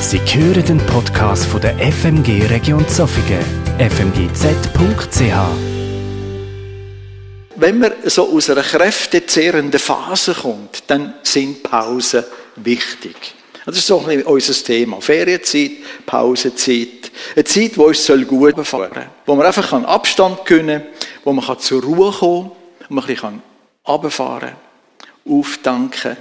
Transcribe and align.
Sie 0.00 0.18
hören 0.18 0.64
den 0.64 0.78
Podcast 0.86 1.44
von 1.44 1.60
der 1.60 1.76
FMG 1.78 2.46
Region 2.48 2.88
Zofingen, 2.88 3.44
fmgz.ch. 3.78 5.20
Wenn 7.56 7.78
man 7.78 7.92
so 8.06 8.34
aus 8.34 8.48
einer 8.48 8.62
kräftezehrenden 8.62 9.78
Phase 9.78 10.32
kommt, 10.32 10.84
dann 10.86 11.14
sind 11.22 11.62
Pausen 11.62 12.24
wichtig. 12.56 13.34
Das 13.66 13.76
ist 13.76 13.86
so 13.86 14.00
ein 14.00 14.06
bisschen 14.06 14.22
unser 14.24 14.64
Thema. 14.64 15.00
Ferienzeit, 15.02 15.72
Pausenzeit. 16.06 17.12
Eine 17.36 17.44
Zeit, 17.44 17.76
die 17.76 17.80
uns 17.80 18.10
gut 18.26 18.56
befahren 18.56 18.90
soll. 18.94 19.06
Wo 19.26 19.34
man 19.36 19.46
einfach 19.46 19.70
Abstand 19.84 20.46
gewinnen 20.46 20.80
kann, 20.80 20.90
wo 21.24 21.32
man 21.34 21.58
zur 21.58 21.82
Ruhe 21.82 22.10
kommen 22.10 22.50
kann, 22.50 22.88
wo 22.88 22.94
man 22.94 23.04
ein 23.04 23.14
bisschen 23.14 23.42
runterfahren 23.86 24.48
kann, 24.48 25.32
auftanken 25.32 26.16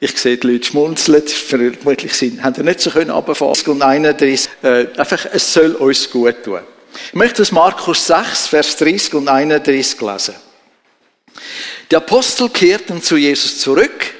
ich 0.00 0.16
sehe 0.16 0.36
die 0.36 0.46
Leute 0.46 0.66
schmunzeln, 0.66 1.26
vermutlich 1.26 2.14
sind, 2.14 2.42
haben 2.42 2.64
nicht 2.64 2.80
so 2.80 2.90
können 2.90 3.10
runterfahren 3.10 3.54
und 3.66 3.82
31, 3.82 4.48
äh, 4.62 4.86
einfach, 4.96 5.26
es 5.32 5.52
soll 5.52 5.72
uns 5.72 6.10
gut 6.10 6.44
tun. 6.44 6.60
Ich 7.08 7.14
möchte 7.14 7.42
aus 7.42 7.52
Markus 7.52 8.06
6, 8.06 8.46
Vers 8.48 8.76
30 8.76 9.14
und 9.14 9.28
31 9.28 10.00
lesen. 10.00 10.34
Die 11.90 11.96
Apostel 11.96 12.48
kehrten 12.48 13.02
zu 13.02 13.16
Jesus 13.16 13.58
zurück. 13.58 14.14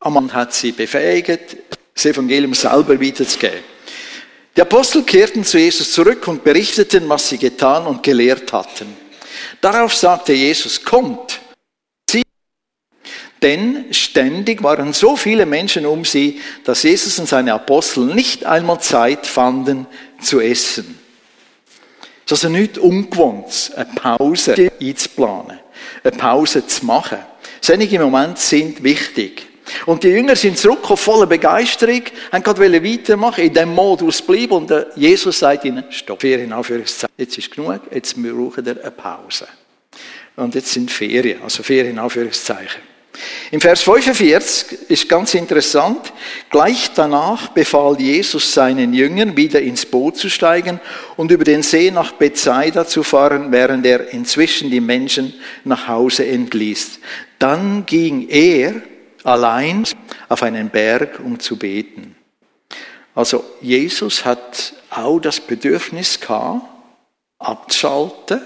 Ammann 0.00 0.32
hat 0.32 0.54
sie 0.54 0.72
befähigt, 0.72 1.56
das 1.94 2.06
Evangelium 2.06 2.54
selber 2.54 3.00
weiterzugeben. 3.00 3.60
Die 4.56 4.62
Apostel 4.62 5.02
kehrten 5.02 5.44
zu 5.44 5.58
Jesus 5.58 5.92
zurück 5.92 6.26
und 6.28 6.44
berichteten, 6.44 7.08
was 7.08 7.28
sie 7.28 7.38
getan 7.38 7.86
und 7.86 8.02
gelehrt 8.02 8.52
hatten. 8.52 8.96
Darauf 9.60 9.94
sagte 9.94 10.32
Jesus, 10.32 10.82
kommt, 10.82 11.40
denn 13.42 13.86
ständig 13.92 14.62
waren 14.62 14.92
so 14.92 15.16
viele 15.16 15.46
Menschen 15.46 15.86
um 15.86 16.04
sie, 16.04 16.40
dass 16.64 16.82
Jesus 16.82 17.18
und 17.18 17.28
seine 17.28 17.54
Apostel 17.54 18.06
nicht 18.06 18.44
einmal 18.44 18.80
Zeit 18.80 19.26
fanden 19.26 19.86
zu 20.20 20.40
essen. 20.40 20.98
Es 22.26 22.32
ist 22.32 22.44
also 22.44 22.48
nichts 22.48 22.78
Ungewohntes, 22.78 23.72
eine 23.74 23.86
Pause 23.94 24.70
einzuplanen, 24.80 25.58
eine 26.02 26.16
Pause 26.16 26.66
zu 26.66 26.84
machen. 26.84 27.18
Solche 27.60 27.98
Momente 27.98 28.40
sind 28.40 28.82
wichtig. 28.82 29.46
Und 29.86 30.02
die 30.02 30.08
Jünger 30.08 30.36
sind 30.36 30.58
zurückgekommen, 30.58 30.96
voller 30.96 31.26
Begeisterung, 31.26 32.02
haben 32.32 32.42
gerade 32.42 32.60
weitermachen, 32.60 33.44
in 33.44 33.52
dem 33.52 33.74
Modus 33.74 34.22
bleiben. 34.22 34.52
Und 34.52 34.72
Jesus 34.96 35.38
sagt 35.38 35.64
ihnen, 35.64 35.84
stopp, 35.90 36.20
Ferien, 36.20 36.52
Anführungszeichen. 36.52 37.14
Jetzt 37.16 37.38
ist 37.38 37.50
genug, 37.50 37.80
jetzt 37.90 38.14
brauchen 38.14 38.64
wir 38.64 38.80
eine 38.80 38.90
Pause. 38.90 39.46
Und 40.36 40.54
jetzt 40.54 40.72
sind 40.72 40.90
Ferien, 40.90 41.42
also 41.42 41.62
Ferien, 41.62 41.98
Anführungszeichen. 41.98 42.80
Im 43.50 43.60
Vers 43.60 43.82
45 43.82 44.90
ist 44.90 45.08
ganz 45.08 45.34
interessant, 45.34 46.12
gleich 46.50 46.90
danach 46.94 47.48
befahl 47.48 48.00
Jesus 48.00 48.52
seinen 48.52 48.92
Jüngern, 48.92 49.36
wieder 49.36 49.60
ins 49.60 49.86
Boot 49.86 50.16
zu 50.16 50.28
steigen 50.28 50.80
und 51.16 51.30
über 51.30 51.44
den 51.44 51.62
See 51.62 51.90
nach 51.90 52.12
Bethsaida 52.12 52.86
zu 52.86 53.02
fahren, 53.02 53.50
während 53.50 53.86
er 53.86 54.12
inzwischen 54.12 54.70
die 54.70 54.80
Menschen 54.80 55.34
nach 55.64 55.88
Hause 55.88 56.26
entließ. 56.26 57.00
Dann 57.38 57.86
ging 57.86 58.28
er 58.28 58.82
allein 59.24 59.84
auf 60.28 60.42
einen 60.42 60.70
Berg, 60.70 61.20
um 61.24 61.40
zu 61.40 61.56
beten. 61.56 62.16
Also 63.14 63.44
Jesus 63.60 64.24
hat 64.24 64.74
auch 64.90 65.18
das 65.18 65.40
Bedürfnis 65.40 66.20
gehabt, 66.20 66.62
abzuschalten, 67.38 68.40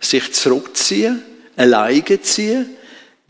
sich 0.00 0.32
zurückziehen, 0.32 1.22
alleine 1.56 2.20
ziehen, 2.20 2.76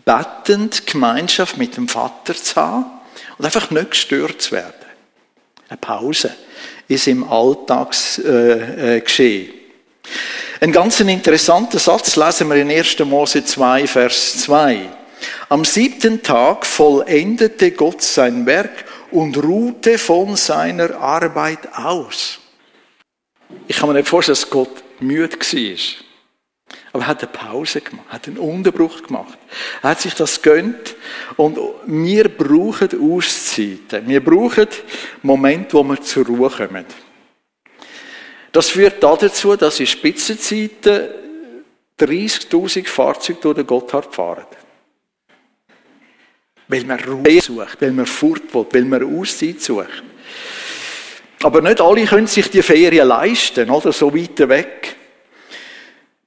bettend 0.07 0.87
Gemeinschaft 0.87 1.59
mit 1.59 1.77
dem 1.77 1.89
Vater 1.89 2.35
zu 2.35 2.57
haben 2.57 2.87
und 3.37 3.45
einfach 3.45 3.71
nicht 3.71 3.91
gestört 3.91 4.41
zu 4.41 4.53
werden. 4.53 4.73
Eine 5.69 5.79
Pause 5.79 6.35
ist 6.89 7.09
im 7.09 7.29
Alltagsgeschehen. 7.29 8.79
Äh, 8.79 8.99
äh, 8.99 9.53
Ein 10.61 10.73
ganz 10.73 11.01
interessanter 11.01 11.81
Satz 11.81 12.17
lesen 12.17 12.49
wir 12.49 12.57
in 12.57 12.71
1. 12.71 13.01
Mose 13.01 13.45
2, 13.45 13.87
Vers 13.89 14.39
2. 14.45 14.89
Am 15.49 15.65
siebten 15.65 16.23
Tag 16.23 16.65
vollendete 16.65 17.73
Gott 17.73 18.01
sein 18.01 18.47
Werk 18.47 18.85
und 19.11 19.37
ruhte 19.43 19.99
von 19.99 20.37
seiner 20.37 21.01
Arbeit 21.01 21.75
aus. 21.75 22.39
Ich 23.67 23.77
kann 23.77 23.89
mir 23.89 23.97
nicht 23.97 24.09
vorstellen, 24.09 24.39
dass 24.39 24.51
Gott 24.51 24.85
müde 25.01 25.37
war. 25.37 26.06
Aber 26.97 27.05
er 27.05 27.09
hat 27.09 27.23
eine 27.23 27.31
Pause 27.31 27.83
gemacht, 27.83 28.07
hat 28.09 28.27
einen 28.27 28.39
Unterbruch 28.39 29.03
gemacht. 29.03 29.37
Er 29.83 29.91
hat 29.91 30.01
sich 30.01 30.15
das 30.15 30.41
gönnt. 30.41 30.97
Und 31.37 31.59
wir 31.85 32.31
brauchen 32.31 32.89
Auszeiten. 32.99 34.09
Wir 34.09 34.25
brauchen 34.25 34.67
Momente, 35.21 35.75
wo 35.75 35.83
wir 35.83 36.01
zur 36.01 36.25
Ruhe 36.25 36.49
kommen. 36.49 36.87
Das 38.51 38.71
führt 38.71 39.03
dazu, 39.03 39.57
dass 39.57 39.79
in 39.79 39.87
Spitzenzeiten 39.87 41.09
30.000 42.01 42.89
Fahrzeuge 42.89 43.41
durch 43.43 43.57
den 43.57 43.67
Gotthard 43.67 44.15
fahren. 44.15 44.47
Weil 46.67 46.85
man 46.85 46.99
Ruhe 46.99 47.43
sucht, 47.43 47.77
weil 47.83 47.93
man 47.93 48.07
fort 48.07 48.55
will, 48.55 48.67
weil 48.73 48.85
man 48.87 49.21
Auszeit 49.21 49.61
sucht. 49.61 50.03
Aber 51.43 51.61
nicht 51.61 51.79
alle 51.79 52.07
können 52.07 52.27
sich 52.27 52.51
die 52.51 52.63
Ferien 52.63 53.07
leisten, 53.07 53.69
oder? 53.69 53.93
So 53.93 54.17
weit 54.17 54.49
weg. 54.49 54.97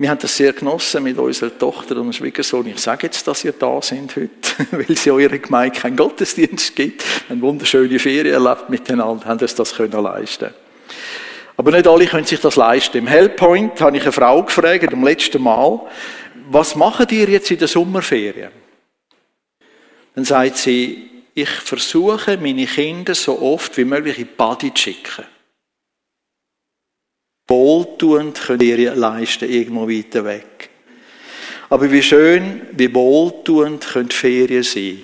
Wir 0.02 0.10
haben 0.10 0.20
das 0.20 0.38
sehr 0.38 0.54
genossen 0.54 1.04
mit 1.04 1.18
unserer 1.18 1.58
Tochter 1.58 1.98
und 1.98 2.16
Schwiegersohn. 2.16 2.68
Ich 2.68 2.80
sage 2.80 3.08
jetzt, 3.08 3.28
dass 3.28 3.44
ihr 3.44 3.52
da 3.52 3.82
sind 3.82 4.16
heute, 4.16 4.30
weil 4.72 4.96
sie 4.96 5.12
eurer 5.12 5.38
Gemeinde 5.38 5.78
keinen 5.78 5.98
Gottesdienst 5.98 6.74
gibt. 6.74 7.04
Eine 7.28 7.42
wunderschöne 7.42 8.00
Ferien 8.00 8.34
erlebt 8.34 8.70
miteinander, 8.70 9.26
haben 9.26 9.42
uns 9.42 9.56
das 9.56 9.76
können 9.76 10.02
leisten. 10.02 10.52
Aber 11.58 11.72
nicht 11.72 11.86
alle 11.86 12.08
können 12.08 12.26
sich 12.26 12.40
das 12.40 12.56
leisten. 12.56 13.00
Im 13.00 13.08
Hellpoint 13.08 13.82
habe 13.82 13.98
ich 13.98 14.04
eine 14.04 14.14
Frau 14.14 14.42
gefragt, 14.42 14.94
am 14.94 15.04
letzten 15.04 15.44
Mal, 15.44 15.82
was 16.50 16.78
machen 16.78 17.08
ihr 17.10 17.28
jetzt 17.28 17.52
in 17.52 17.60
der 17.60 17.68
Sommerferien? 17.68 18.52
Dann 20.16 20.24
sagt 20.24 20.60
sie, 20.60 21.10
ich 21.34 21.50
versuche, 21.50 22.38
meine 22.38 22.68
Kinder 22.68 23.16
so 23.16 23.42
oft 23.42 23.76
wie 23.76 23.84
möglich 23.84 24.18
in 24.18 24.28
die 24.28 24.34
Body 24.38 24.74
zu 24.74 24.82
schicken 24.82 25.26
wohltuend 27.50 28.40
könnt 28.40 28.64
ihr 28.64 28.96
leisten, 28.96 29.50
irgendwo 29.50 29.90
weiter 29.90 30.24
weg. 30.24 30.70
Aber 31.70 31.92
wie 31.92 32.02
schön, 32.02 32.62
wie 32.72 32.94
wohltuend 32.94 33.86
können 33.86 34.10
Ferien 34.10 34.64
sein. 34.64 35.02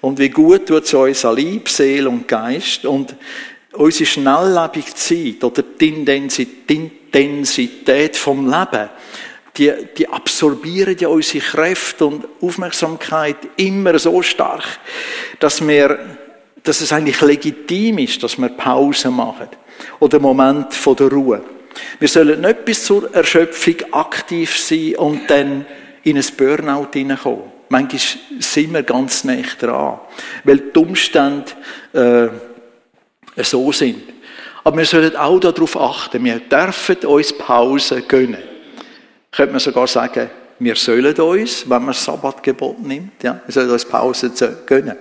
Und 0.00 0.18
wie 0.18 0.28
gut 0.28 0.66
tut 0.66 0.84
es 0.84 0.92
uns 0.92 1.24
an 1.24 1.36
Leib, 1.36 1.68
Seele 1.68 2.10
und 2.10 2.26
Geist. 2.28 2.84
Und 2.84 3.14
unsere 3.72 4.06
schnelllebige 4.06 4.94
Zeit 4.94 5.44
oder 5.44 5.62
die 5.62 5.88
Intensität 6.68 8.16
vom 8.16 8.50
Leben, 8.50 8.90
die, 9.56 9.72
die 9.96 10.08
absorbieren 10.08 10.96
ja 10.98 11.08
unsere 11.08 11.44
Kräfte 11.44 12.06
und 12.06 12.26
Aufmerksamkeit 12.40 13.36
immer 13.56 13.98
so 13.98 14.22
stark, 14.22 14.64
dass 15.38 15.66
wir, 15.66 15.98
dass 16.62 16.80
es 16.80 16.92
eigentlich 16.92 17.20
legitim 17.20 17.98
ist, 17.98 18.22
dass 18.22 18.38
wir 18.38 18.48
Pause 18.48 19.10
machen. 19.10 19.48
Oder 20.00 20.16
einen 20.16 20.22
Moment 20.22 20.72
von 20.74 20.96
der 20.96 21.08
Ruhe. 21.08 21.42
Wir 21.98 22.08
sollen 22.08 22.40
nicht 22.40 22.64
bis 22.64 22.84
zur 22.84 23.14
Erschöpfung 23.14 23.76
aktiv 23.92 24.58
sein 24.58 24.96
und 24.96 25.28
dann 25.28 25.66
in 26.02 26.16
ein 26.16 26.26
Burnout 26.36 26.88
hineinkommen. 26.92 27.52
Manchmal 27.68 28.00
sind 28.40 28.72
wir 28.74 28.82
ganz 28.82 29.24
nah 29.24 29.36
dran, 29.58 30.00
weil 30.44 30.58
die 30.58 30.78
Umstände 30.78 31.52
äh, 31.92 32.28
so 33.42 33.72
sind. 33.72 34.02
Aber 34.64 34.76
wir 34.76 34.84
sollen 34.84 35.16
auch 35.16 35.40
darauf 35.40 35.80
achten, 35.80 36.24
wir 36.24 36.38
dürfen 36.38 36.96
uns 37.06 37.32
Pause 37.32 38.02
gönnen. 38.02 38.42
Könnte 39.30 39.52
man 39.52 39.60
sogar 39.60 39.86
sagen, 39.86 40.30
wir 40.58 40.76
sollen 40.76 41.14
uns, 41.18 41.62
wenn 41.62 41.78
man 41.78 41.88
das 41.88 42.04
Sabbatgebot 42.04 42.80
nimmt, 42.80 43.22
ja, 43.22 43.40
wir 43.44 43.52
sollen 43.52 43.70
uns 43.70 43.84
Pause 43.84 44.30
gönnen. 44.66 44.96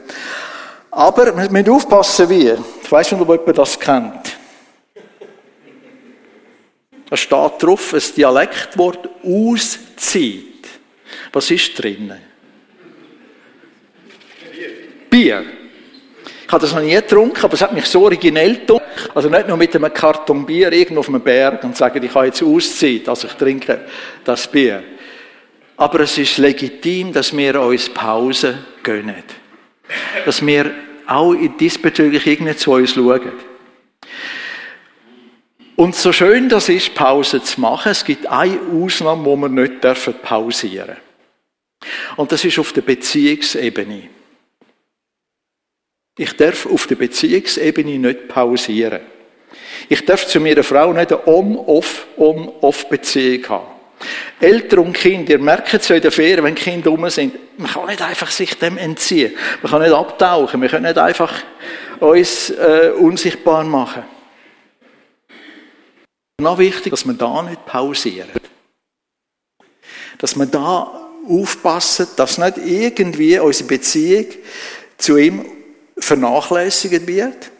Aber 0.90 1.26
wir 1.38 1.50
müssen 1.50 1.70
aufpassen, 1.70 2.30
wie. 2.30 2.54
Ich 2.84 2.92
weiß 2.92 3.12
nicht, 3.12 3.22
ob 3.22 3.30
jemand 3.30 3.58
das 3.58 3.80
kennt. 3.80 4.41
Da 7.12 7.18
steht 7.18 7.52
drauf, 7.62 7.94
ein 7.94 8.02
Dialektwort 8.16 9.10
auszieht. 9.22 10.66
Was 11.34 11.52
ist 11.52 11.78
drinnen? 11.78 12.22
Bier. 15.10 15.44
Ich 16.46 16.54
habe 16.54 16.62
das 16.62 16.74
noch 16.74 16.82
nie 16.82 16.94
getrunken, 16.94 17.44
aber 17.44 17.54
es 17.54 17.62
hat 17.62 17.74
mich 17.74 17.86
so 17.86 18.04
originell 18.04 18.60
getrunken. 18.60 18.86
Also 19.14 19.28
nicht 19.28 19.46
nur 19.46 19.58
mit 19.58 19.76
einem 19.76 19.94
Karton 19.94 20.46
Bier 20.46 20.72
irgendwo 20.72 21.02
auf 21.02 21.10
einem 21.10 21.20
Berg 21.20 21.62
und 21.66 21.76
sagen, 21.76 22.02
ich 22.02 22.16
habe 22.16 22.28
jetzt 22.28 22.42
ausziehen, 22.42 23.06
also 23.06 23.28
ich 23.28 23.34
trinke 23.34 23.82
das 24.24 24.48
Bier. 24.48 24.82
Aber 25.76 26.00
es 26.00 26.18
ist 26.18 26.38
legitim, 26.38 27.12
dass 27.12 27.36
wir 27.36 27.60
uns 27.60 27.90
Pause 27.90 28.58
gönnen. 28.84 29.24
Dass 30.24 30.46
wir 30.46 30.72
auch 31.08 31.36
diesbezüglich 31.60 32.26
irgendwie 32.26 32.56
zu 32.56 32.72
uns 32.72 32.94
schauen. 32.94 33.51
Und 35.82 35.96
so 35.96 36.14
schön 36.14 36.48
das 36.48 36.70
ist, 36.70 36.94
Pause 36.94 37.42
zu 37.42 37.60
machen, 37.60 37.92
es 37.92 38.06
gibt 38.06 38.28
eine 38.28 38.60
Ausnahme, 38.72 39.26
wo 39.26 39.36
wir 39.36 39.50
nicht 39.50 39.82
pausieren 40.22 40.86
dürfen. 40.86 41.02
Und 42.18 42.32
das 42.32 42.46
ist 42.46 42.60
auf 42.60 42.72
der 42.72 42.84
Beziehungsebene. 42.84 44.04
Ich 46.20 46.38
darf 46.38 46.68
auf 46.68 46.86
der 46.86 46.98
Beziehungsebene 46.98 47.98
nicht 47.98 48.28
pausieren. 48.28 49.00
Ich 49.90 50.06
darf 50.06 50.28
zu 50.28 50.40
meiner 50.40 50.62
Frau 50.64 50.94
nicht 50.94 51.12
eine 51.12 51.28
On-Off, 51.28 52.06
On-Off-Beziehung 52.16 53.50
haben. 53.50 53.68
Eltern 54.40 54.80
und 54.82 54.94
Kinder, 54.94 55.32
ihr 55.32 55.40
merkt 55.40 55.74
es 55.74 55.88
ja 55.88 55.96
in 55.96 56.04
der 56.04 56.12
Ferien, 56.12 56.44
wenn 56.44 56.54
Kinder 56.54 56.92
rum 56.92 57.10
sind, 57.10 57.34
man 57.58 57.72
kann 57.72 57.88
nicht 57.88 58.04
einfach 58.04 58.30
sich 58.30 58.54
dem 58.54 58.78
entziehen. 58.78 59.34
Man 59.64 59.72
kann 59.72 59.82
nicht 59.82 59.94
abtauchen. 59.94 60.62
Wir 60.62 60.70
können 60.70 60.86
nicht 60.86 61.00
einfach 61.00 61.34
uns 62.00 62.52
äh, 62.52 62.92
unsichtbar 62.96 63.64
machen. 63.64 64.04
Noch 66.42 66.58
wichtig, 66.58 66.90
dass 66.90 67.06
wir 67.06 67.14
da 67.14 67.44
nicht 67.44 67.68
pausieren. 67.68 68.30
Dass 70.18 70.36
wir 70.36 70.48
da 70.48 71.10
aufpassen, 71.28 72.08
dass 72.16 72.40
nicht 72.40 72.58
irgendwie 72.58 73.38
unsere 73.38 73.68
Beziehung 73.68 74.26
zu 74.98 75.18
ihm 75.18 75.46
vernachlässigt 75.98 77.06
wird 77.06 77.52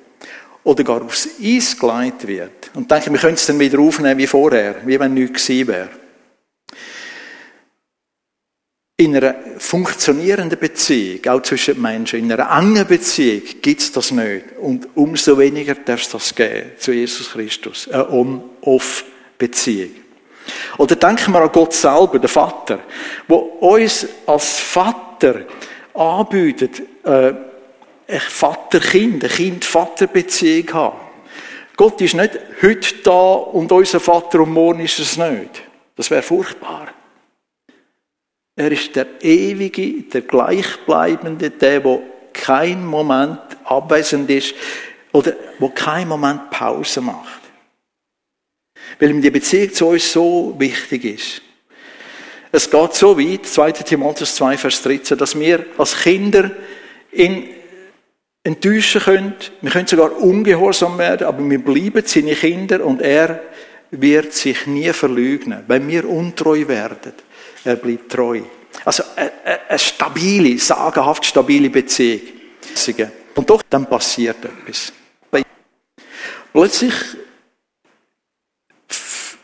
oder 0.64 0.84
gar 0.84 1.04
aufs 1.04 1.30
Eis 1.40 1.78
geleitet 1.78 2.28
wird. 2.28 2.72
Und 2.74 2.90
denke, 2.90 3.12
wir 3.12 3.20
können 3.20 3.36
es 3.36 3.46
dann 3.46 3.60
wieder 3.60 3.78
aufnehmen 3.80 4.18
wie 4.18 4.26
vorher, 4.26 4.76
wie 4.84 5.00
wenn 5.00 5.14
nichts 5.14 5.46
gewesen 5.46 5.68
wäre. 5.68 5.90
In 9.02 9.16
einer 9.16 9.34
funktionierenden 9.58 10.60
Beziehung, 10.60 11.26
auch 11.26 11.42
zwischen 11.42 11.82
Menschen, 11.82 12.20
in 12.20 12.32
einer 12.32 12.56
engen 12.56 12.86
Beziehung, 12.86 13.42
gibt 13.60 13.82
es 13.82 13.92
das 13.92 14.12
nicht. 14.12 14.44
Und 14.60 14.90
umso 14.94 15.40
weniger 15.40 15.74
darf 15.74 16.04
es 16.04 16.10
das 16.10 16.36
geben 16.36 16.74
zu 16.78 16.92
Jesus 16.92 17.32
Christus. 17.32 17.88
Eine 17.88 18.12
On-Off-Beziehung. 18.12 19.90
Oder 20.78 20.96
denken 20.98 21.32
wir 21.32 21.42
an 21.42 21.52
Gott 21.52 21.74
selber, 21.74 22.20
den 22.20 22.28
Vater, 22.28 22.82
wo 23.28 23.38
uns 23.38 24.06
als 24.28 24.60
Vater 24.60 25.48
anbietet, 25.96 26.84
äh, 27.04 27.34
eine 28.08 28.20
Vater-Kind, 28.20 29.24
eine 29.24 29.34
Kind-Vater-Beziehung 29.34 30.74
haben. 30.74 31.00
Gott 31.76 32.00
ist 32.02 32.14
nicht 32.14 32.38
heute 32.62 32.96
da 33.04 33.34
und 33.34 33.72
unser 33.72 34.00
Vater 34.00 34.42
und 34.42 34.52
morgen 34.52 34.82
ist 34.82 35.00
es 35.00 35.18
nicht. 35.18 35.64
Das 35.96 36.12
wäre 36.12 36.22
furchtbar. 36.22 36.94
Er 38.62 38.72
ist 38.72 38.96
der 38.96 39.08
ewige, 39.22 40.04
der 40.04 40.22
gleichbleibende, 40.22 41.50
der, 41.50 41.80
der 41.80 42.00
kein 42.32 42.86
Moment 42.86 43.40
abwesend 43.64 44.30
ist 44.30 44.54
oder 45.12 45.34
wo 45.58 45.70
kein 45.70 46.08
Moment 46.08 46.52
Pause 46.52 47.02
macht. 47.02 47.42
Weil 49.00 49.10
ihm 49.10 49.22
die 49.24 49.32
Beziehung 49.32 49.74
zu 49.74 49.88
uns 49.88 50.12
so 50.12 50.54
wichtig 50.60 51.06
ist. 51.06 51.42
Es 52.52 52.70
geht 52.70 52.94
so 52.94 53.18
weit, 53.18 53.48
2. 53.48 53.72
Timotheus 53.72 54.36
2, 54.36 54.58
Vers 54.60 54.84
13, 54.84 55.18
dass 55.18 55.40
wir 55.40 55.66
als 55.80 56.00
Kinder 56.00 56.52
ihn 57.12 57.50
enttäuschen 58.44 59.02
können. 59.02 59.34
Wir 59.62 59.72
können 59.72 59.88
sogar 59.88 60.16
ungehorsam 60.16 61.00
werden, 61.00 61.26
aber 61.26 61.50
wir 61.50 61.66
bleiben 61.66 62.04
seine 62.06 62.36
Kinder 62.36 62.86
und 62.86 63.02
er 63.02 63.42
wird 63.90 64.34
sich 64.34 64.68
nie 64.68 64.94
verlügnen, 64.94 65.64
wenn 65.66 65.88
wir 65.88 66.08
untreu 66.08 66.68
werden. 66.68 67.14
Er 67.64 67.76
bleibt 67.76 68.12
treu. 68.12 68.42
Also 68.86 69.04
eine, 69.16 69.78
stabile, 69.78 70.58
sagenhaft 70.58 71.26
stabile 71.26 71.70
Beziehung. 71.70 72.22
Und 73.36 73.50
doch, 73.50 73.62
dann 73.70 73.86
passiert 73.86 74.38
etwas. 74.44 74.94
Plötzlich 76.52 76.94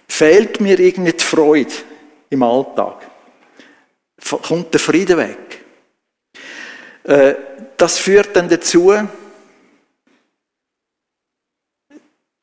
fehlt 0.07 0.59
mir 0.59 0.79
irgendwie 0.79 1.13
die 1.13 1.23
Freude 1.23 1.71
im 2.29 2.43
Alltag. 2.43 3.09
Kommt 4.43 4.73
der 4.73 4.79
Frieden 4.79 5.17
weg. 5.17 5.63
Äh, 7.03 7.35
das 7.77 7.99
führt 7.99 8.35
dann 8.35 8.49
dazu, 8.49 8.93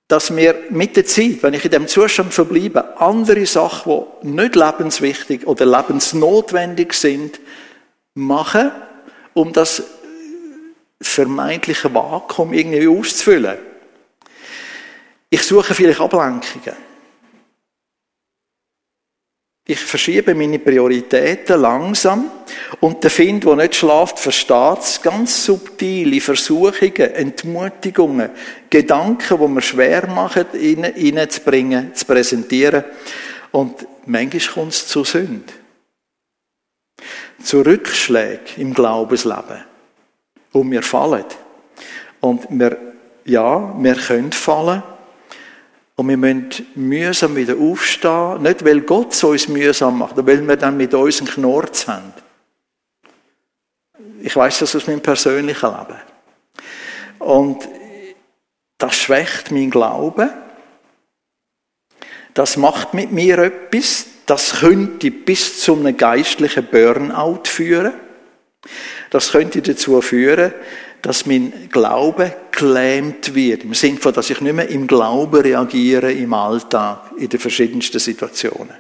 dass 0.09 0.35
wir 0.37 0.55
mit 0.71 0.97
der 0.97 1.07
Zeit, 1.07 1.43
wenn 1.43 1.55
ich 1.55 1.65
in 1.65 1.71
dem 1.71 1.89
Zustand 1.89 2.35
verbleibe, 2.35 3.01
andere 3.01 3.47
Sachen, 3.47 4.03
die 4.23 4.29
nicht 4.29 4.55
lebenswichtig 4.55 5.47
oder 5.47 5.65
lebensnotwendig 5.65 6.93
sind, 6.93 7.41
machen, 8.15 8.71
um 9.33 9.53
das 9.53 9.83
vermeintliche 11.01 11.93
Vakuum 11.93 12.53
irgendwie 12.53 12.87
auszufüllen. 12.87 13.59
Ich 15.31 15.43
suche 15.43 15.75
vielleicht 15.75 16.01
Ablenkungen. 16.01 16.77
Ich 19.67 19.79
verschiebe 19.79 20.35
meine 20.35 20.59
Prioritäten 20.59 21.59
langsam 21.59 22.31
und 22.81 23.03
der 23.03 23.11
Find, 23.11 23.45
der 23.45 23.57
nicht 23.57 23.77
schlaft, 23.77 24.19
versteht 24.19 24.79
es. 24.81 25.01
Ganz 25.01 25.43
subtile 25.47 26.21
Versuchungen, 26.21 27.15
Entmutigungen, 27.15 28.31
Gedanken, 28.69 29.39
die 29.39 29.49
mir 29.49 29.63
schwer 29.63 30.07
machen, 30.07 30.45
reinzubringen, 30.53 31.95
zu 31.95 32.05
präsentieren. 32.05 32.85
Und 33.53 33.87
manchmal 34.05 34.53
kommt 34.53 34.75
es 34.75 34.87
zu 34.87 35.03
Sünde. 35.03 35.51
Zu 37.43 37.63
Rückschlägen 37.63 38.59
im 38.59 38.75
Glaubensleben. 38.75 39.65
Und 40.53 40.71
wir 40.71 40.83
fallen. 40.83 41.25
Und 42.21 42.47
wir, 42.51 42.77
ja, 43.25 43.75
wir 43.79 43.95
können 43.95 44.33
fallen. 44.33 44.83
Und 45.97 46.09
wir 46.09 46.17
müssen 46.17 46.67
mühsam 46.75 47.37
wieder 47.37 47.57
aufstehen, 47.57 48.43
nicht 48.43 48.65
weil 48.65 48.81
Gott 48.81 49.13
es 49.13 49.23
uns 49.23 49.49
mühsam 49.49 49.99
macht, 49.99 50.19
aber 50.19 50.27
weil 50.27 50.47
wir 50.47 50.57
dann 50.57 50.77
mit 50.77 50.93
uns 50.93 51.21
einen 51.21 51.31
Knorz 51.31 51.87
haben. 51.87 52.13
Ich 54.21 54.35
weiß 54.35 54.61
das 54.61 54.75
aus 54.75 54.87
meinem 54.87 55.03
persönlichen 55.03 55.71
Leben. 55.71 56.01
Und 57.21 57.69
das 58.79 58.97
schwächt 58.97 59.51
mein 59.51 59.71
Glauben. 59.71 60.31
Das 62.35 62.57
macht 62.57 62.95
mit 62.95 63.13
mir 63.13 63.39
etwas. 63.39 64.07
Das 64.27 64.61
könnte 64.61 65.11
bis 65.11 65.61
zu 65.61 65.77
einem 65.77 65.97
geistlichen 65.97 66.67
Burnout 66.67 67.43
führen. 67.45 67.93
Das 69.11 69.31
könnte 69.31 69.63
dazu 69.63 70.01
führen, 70.01 70.53
dass 71.05 71.27
mein 71.27 71.69
Glaube 71.71 72.35
gelähmt 72.51 73.35
wird. 73.35 73.63
Im 73.63 73.75
Sinne 73.75 73.99
von, 73.99 74.15
dass 74.15 74.31
ich 74.31 74.41
nicht 74.41 74.55
mehr 74.55 74.69
im 74.69 74.87
Glauben 74.87 75.43
reagiere 75.43 76.11
im 76.11 76.33
Alltag, 76.33 77.13
in 77.19 77.29
den 77.29 77.39
verschiedensten 77.39 77.99
Situationen. 77.99 78.75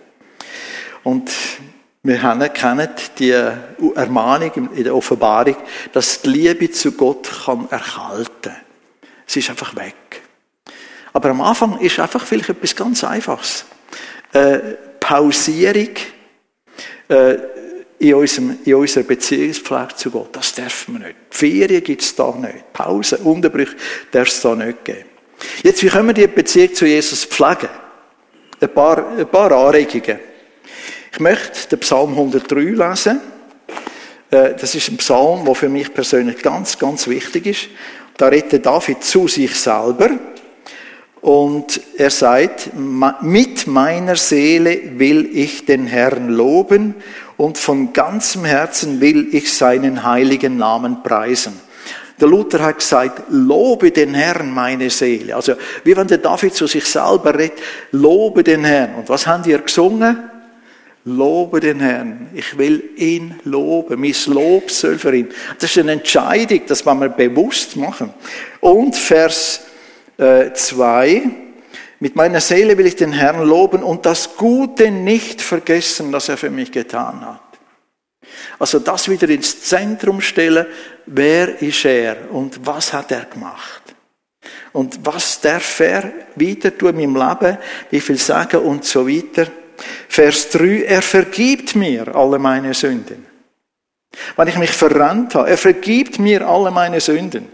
Und 1.03 1.31
wir 2.03 2.17
kennen 2.49 2.88
die 3.19 3.31
Ermahnung 3.94 4.71
in 4.75 4.85
der 4.85 4.97
Offenbarung, 4.97 5.56
dass 5.93 6.23
die 6.23 6.31
Liebe 6.31 6.71
zu 6.71 6.93
Gott 6.93 7.31
kann 7.44 7.69
erhalten. 7.71 8.56
Sie 9.26 9.41
ist 9.41 9.50
einfach 9.50 9.76
weg. 9.76 10.23
Aber 11.12 11.29
am 11.29 11.43
Anfang 11.43 11.78
ist 11.81 12.00
einfach 12.00 12.25
vielleicht 12.25 12.49
etwas 12.49 12.75
ganz 12.75 13.04
Einfaches. 13.04 13.66
Äh, 14.33 14.59
Pausierung, 14.99 15.90
äh, 17.09 17.37
in, 17.98 18.14
unserem, 18.14 18.58
in 18.64 18.74
unserer 18.74 19.04
Beziehungspflege 19.04 19.96
zu 19.96 20.10
Gott. 20.10 20.28
Das 20.32 20.54
dürfen 20.54 20.94
wir 20.94 21.06
nicht. 21.06 21.16
Ferien 21.30 21.82
gibt 21.82 22.02
es 22.02 22.14
da 22.14 22.32
nicht. 22.32 22.72
Pause, 22.72 23.18
Unterbrüche 23.18 23.76
darf 24.10 24.28
es 24.28 24.40
da 24.40 24.54
nicht 24.54 24.84
geben. 24.84 25.04
Jetzt, 25.62 25.82
wie 25.82 25.88
können 25.88 26.08
wir 26.08 26.14
die 26.14 26.26
Beziehung 26.26 26.74
zu 26.74 26.86
Jesus 26.86 27.24
pflegen? 27.24 27.68
Ein 28.60 28.68
paar, 28.72 29.16
ein 29.16 29.26
paar 29.26 29.52
Anregungen. 29.52 30.18
Ich 31.12 31.20
möchte 31.20 31.68
den 31.70 31.80
Psalm 31.80 32.10
103 32.10 32.60
lesen. 32.60 33.20
Äh, 34.30 34.54
das 34.54 34.74
ist 34.74 34.88
ein 34.88 34.96
Psalm, 34.96 35.44
der 35.44 35.54
für 35.54 35.68
mich 35.68 35.92
persönlich 35.92 36.42
ganz, 36.42 36.78
ganz 36.78 37.06
wichtig 37.06 37.46
ist. 37.46 37.68
Da 38.16 38.28
redet 38.28 38.64
David 38.64 39.04
zu 39.04 39.28
sich 39.28 39.54
selber. 39.54 40.10
Und 41.25 41.81
er 41.97 42.11
sagt, 42.11 42.73
mit 42.75 43.66
meiner 43.66 44.14
Seele 44.14 44.99
will 44.99 45.26
ich 45.33 45.64
den 45.64 45.87
Herrn 45.87 46.28
loben 46.28 46.97
und 47.38 47.57
von 47.57 47.95
ganzem 47.95 48.45
Herzen 48.45 49.00
will 49.00 49.35
ich 49.35 49.50
seinen 49.50 50.04
heiligen 50.04 50.59
Namen 50.59 51.02
preisen. 51.02 51.59
Der 52.21 52.28
Luther 52.28 52.62
hat 52.62 52.76
gesagt, 52.76 53.23
lobe 53.31 53.90
den 53.90 54.12
Herrn, 54.12 54.52
meine 54.52 54.90
Seele. 54.90 55.35
Also, 55.35 55.54
wie 55.83 55.97
wenn 55.97 56.09
der 56.09 56.19
David 56.19 56.54
zu 56.54 56.66
sich 56.66 56.85
selber 56.85 57.38
redet, 57.38 57.59
lobe 57.90 58.45
den 58.45 58.62
Herrn. 58.62 58.97
Und 58.97 59.09
was 59.09 59.26
haben 59.26 59.45
die 59.45 59.57
gesungen? 59.57 60.25
Lobe 61.07 61.61
den 61.61 61.81
Herrn. 61.81 62.28
Ich 62.35 62.59
will 62.59 62.90
ihn 62.97 63.37
loben. 63.45 63.99
Mein 63.99 64.14
Lob 64.26 64.71
soll 64.71 64.99
für 64.99 65.16
ihn. 65.16 65.31
Das 65.59 65.71
ist 65.71 65.78
eine 65.78 65.93
Entscheidung, 65.93 66.61
das 66.66 66.85
wollen 66.85 67.00
wir 67.00 67.09
bewusst 67.09 67.76
machen. 67.76 68.12
Und 68.61 68.95
Vers 68.95 69.62
2. 70.16 71.09
Äh, 71.09 71.23
mit 72.00 72.16
meiner 72.16 72.40
Seele 72.40 72.76
will 72.76 72.87
ich 72.87 72.97
den 72.97 73.12
Herrn 73.12 73.47
loben 73.47 73.83
und 73.83 74.04
das 74.04 74.37
Gute 74.37 74.90
nicht 74.90 75.40
vergessen, 75.40 76.12
das 76.12 76.28
er 76.28 76.37
für 76.37 76.50
mich 76.50 76.71
getan 76.71 77.25
hat. 77.25 77.40
Also 78.59 78.78
das 78.78 79.09
wieder 79.09 79.28
ins 79.28 79.62
Zentrum 79.62 80.21
stellen, 80.21 80.66
wer 81.06 81.61
ist 81.62 81.85
er 81.85 82.30
und 82.30 82.66
was 82.66 82.92
hat 82.92 83.12
er 83.12 83.25
gemacht? 83.25 83.83
Und 84.73 84.99
was 85.04 85.40
darf 85.40 85.80
er 85.80 86.12
wieder 86.35 86.76
tun 86.76 86.99
in 86.99 87.12
meinem 87.12 87.28
Leben, 87.28 87.59
wie 87.90 88.00
viel 88.00 88.18
sagen 88.18 88.61
und 88.61 88.85
so 88.85 89.09
weiter. 89.09 89.47
Vers 90.09 90.50
3, 90.50 90.85
er 90.85 91.02
vergibt 91.02 91.75
mir 91.75 92.14
alle 92.14 92.38
meine 92.38 92.75
Sünden. 92.75 93.26
Wenn 94.37 94.49
ich 94.49 94.59
mich 94.59 94.71
verrannt 94.71 95.35
habe, 95.35 95.50
er 95.50 95.59
vergibt 95.59 96.18
mir 96.18 96.47
alle 96.47 96.71
meine 96.71 97.00
Sünden. 97.00 97.49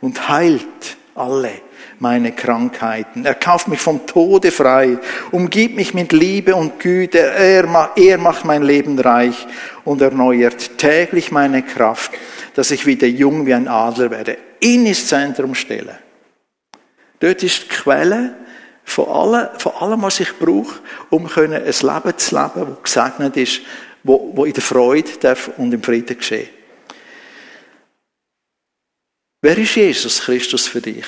und 0.00 0.28
heilt 0.28 0.96
alle 1.20 1.52
meine 1.98 2.32
Krankheiten. 2.32 3.26
Er 3.26 3.34
kauft 3.34 3.68
mich 3.68 3.80
vom 3.80 4.06
Tode 4.06 4.50
frei, 4.50 4.98
umgibt 5.30 5.76
mich 5.76 5.92
mit 5.92 6.12
Liebe 6.12 6.54
und 6.54 6.80
Güte. 6.80 7.20
Er, 7.20 7.92
er 7.94 8.18
macht 8.18 8.44
mein 8.44 8.62
Leben 8.62 8.98
reich 8.98 9.46
und 9.84 10.00
erneuert 10.00 10.78
täglich 10.78 11.30
meine 11.30 11.62
Kraft, 11.62 12.12
dass 12.54 12.70
ich 12.70 12.86
wieder 12.86 13.06
jung 13.06 13.46
wie 13.46 13.54
ein 13.54 13.68
Adler 13.68 14.10
werde. 14.10 14.38
Ihn 14.60 14.86
ins 14.86 15.06
Zentrum 15.06 15.54
stellen. 15.54 15.98
Dort 17.20 17.42
ist 17.42 17.64
die 17.64 17.68
Quelle 17.68 18.34
von 18.84 19.08
allem, 19.08 19.48
von 19.58 19.72
allem 19.72 20.02
was 20.02 20.20
ich 20.20 20.38
brauche, 20.38 20.80
um 21.10 21.28
ein 21.36 21.50
Leben 21.52 21.72
zu 21.72 21.84
leben, 22.36 22.76
das 22.82 22.82
gesegnet 22.82 23.36
ist, 23.36 23.60
wo, 24.02 24.44
in 24.44 24.52
der 24.54 24.62
Freude 24.62 25.10
darf 25.20 25.50
und 25.58 25.72
im 25.74 25.82
Frieden 25.82 26.16
geschehen. 26.16 26.48
Wer 29.42 29.56
ist 29.56 29.74
Jesus 29.74 30.20
Christus 30.20 30.68
für 30.68 30.80
dich? 30.80 31.04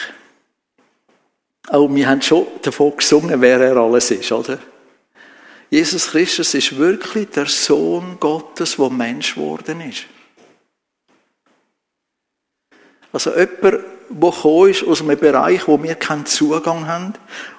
Auch 1.69 1.89
wir 1.89 2.09
haben 2.09 2.23
schon 2.23 2.47
davon 2.63 2.97
gesungen, 2.97 3.41
wer 3.41 3.61
er 3.61 3.77
alles 3.77 4.11
ist, 4.11 4.33
oder? 4.33 4.59
Jesus 5.71 6.09
Christus 6.09 6.55
ist 6.55 6.77
wirklich 6.77 7.29
der 7.31 7.47
Sohn 7.47 8.17
Gottes, 8.19 8.77
der 8.77 8.91
Mensch 8.91 9.35
geworden 9.35 9.81
ist. 9.83 10.05
Also 13.13 13.31
jemand, 13.31 13.85
der 14.09 14.69
ist 14.69 14.85
aus 14.85 15.03
einem 15.03 15.19
Bereich, 15.19 15.69
wo 15.69 15.83
wir 15.83 15.95
keinen 15.95 16.27
Zugang 16.27 16.87
haben, 16.87 17.15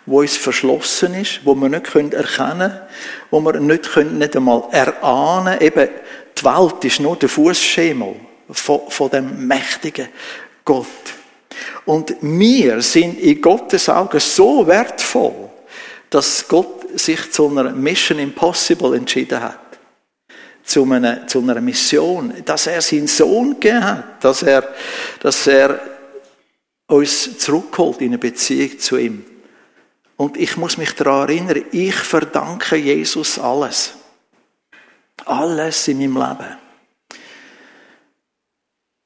wo 0.06 0.22
uns 0.22 0.38
verschlossen 0.38 1.14
ist, 1.16 1.42
wo 1.44 1.56
wir 1.56 1.70
nicht 1.70 1.96
erkennen 1.96 2.20
können, 2.36 2.80
wo 3.30 3.40
wir 3.40 3.60
nicht, 3.60 3.92
können, 3.92 4.18
nicht 4.18 4.36
einmal 4.36 4.64
erahnen 4.72 5.60
Eben, 5.62 5.90
die 6.38 6.44
Welt 6.44 6.84
ist 6.84 7.00
nur 7.00 7.16
der 7.16 7.30
Fußschemel 7.30 8.16
von, 8.50 8.82
von 8.90 9.10
dem 9.12 9.48
mächtigen 9.48 10.10
Gott. 10.66 10.88
Und 11.86 12.16
wir 12.22 12.82
sind 12.82 13.20
in 13.20 13.42
Gottes 13.42 13.90
Augen 13.90 14.20
so 14.20 14.66
wertvoll, 14.66 15.50
dass 16.10 16.48
Gott 16.48 17.00
sich 17.00 17.32
zu 17.32 17.50
einer 17.50 17.72
Mission 17.72 18.20
Impossible 18.20 18.96
entschieden 18.96 19.42
hat. 19.42 19.60
Zu 20.64 20.90
einer, 20.90 21.28
zu 21.28 21.40
einer 21.40 21.60
Mission, 21.60 22.34
dass 22.46 22.68
er 22.68 22.82
seinen 22.82 23.08
Sohn 23.08 23.60
gegeben 23.60 23.84
hat, 23.84 24.24
dass 24.24 24.44
er, 24.44 24.74
dass 25.20 25.46
er 25.48 25.80
uns 26.88 27.38
zurückholt 27.38 28.00
in 28.02 28.10
eine 28.10 28.18
Beziehung 28.18 28.80
zu 28.80 28.98
ihm. 28.98 29.26
Und 30.16 30.38
ich 30.38 30.56
muss 30.56 30.78
mich 30.78 30.94
daran 30.96 31.28
erinnern, 31.28 31.66
ich 31.72 31.96
verdanke 31.96 32.78
Jesus 32.78 33.38
alles. 33.40 33.94
Alles 35.26 35.88
in 35.88 35.98
meinem 35.98 36.38
Leben. 36.38 36.63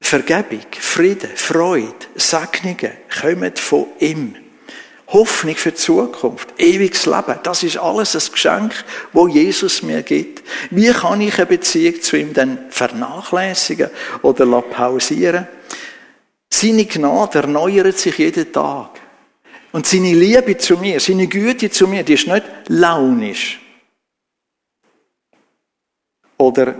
Vergebung, 0.07 0.61
Frieden, 0.71 1.29
Freude, 1.35 2.07
Segnungen 2.15 2.93
kommen 3.21 3.53
von 3.57 3.87
ihm. 3.99 4.35
Hoffnung 5.07 5.55
für 5.55 5.71
die 5.71 5.77
Zukunft, 5.77 6.53
ewiges 6.57 7.05
Leben, 7.05 7.37
das 7.43 7.63
ist 7.63 7.75
alles 7.75 8.15
ein 8.15 8.31
Geschenk, 8.31 8.85
wo 9.11 9.27
Jesus 9.27 9.83
mir 9.83 10.03
gibt. 10.03 10.47
Wie 10.71 10.93
kann 10.93 11.19
ich 11.19 11.35
eine 11.35 11.45
Beziehung 11.45 12.01
zu 12.01 12.15
ihm 12.15 12.33
dann 12.33 12.69
vernachlässigen 12.69 13.89
oder 14.21 14.61
pausieren? 14.61 15.45
Seine 16.49 16.85
Gnade 16.85 17.39
erneuert 17.39 17.97
sich 17.97 18.17
jeden 18.17 18.53
Tag. 18.53 18.91
Und 19.73 19.87
seine 19.87 20.13
Liebe 20.13 20.57
zu 20.57 20.77
mir, 20.77 21.01
seine 21.01 21.27
Güte 21.27 21.69
zu 21.69 21.85
mir, 21.85 22.03
die 22.03 22.13
ist 22.13 22.27
nicht 22.27 22.45
launisch. 22.69 23.59
Oder 26.37 26.75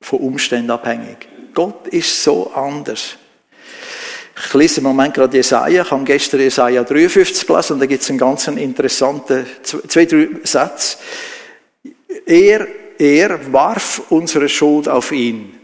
von 0.00 0.18
Umständen 0.18 0.72
abhängig. 0.72 1.31
Gott 1.54 1.88
ist 1.88 2.22
so 2.22 2.50
anders. 2.52 3.16
Ich 4.34 4.54
lese 4.54 4.78
im 4.80 4.84
Moment 4.84 5.14
gerade 5.14 5.36
Jesaja, 5.36 5.82
ich 5.82 5.90
habe 5.90 6.04
gestern 6.04 6.40
Jesaja 6.40 6.82
53 6.82 7.46
gelesen 7.46 7.74
und 7.74 7.80
da 7.80 7.86
gibt 7.86 8.02
es 8.02 8.08
einen 8.10 8.18
ganz 8.18 8.46
interessanten, 8.48 9.46
zwei, 9.62 10.06
drei 10.06 10.28
Sätze. 10.42 10.96
Er, 12.26 12.66
er 12.98 13.52
warf 13.52 14.02
unsere 14.08 14.48
Schuld 14.48 14.88
auf 14.88 15.12
ihn. 15.12 15.58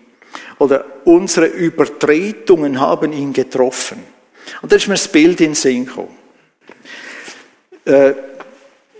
Oder 0.59 0.85
unsere 1.04 1.47
Übertretungen 1.47 2.80
haben 2.80 3.12
ihn 3.12 3.33
getroffen. 3.33 4.02
Und 4.61 4.73
da 4.73 4.76
ist 4.76 4.88
mir 4.88 4.95
das 4.95 5.09
Bild 5.09 5.40
in 5.40 5.49
den 5.49 5.54
Sinn 5.54 5.87
gekommen. 5.87 6.16
Äh, 7.85 8.12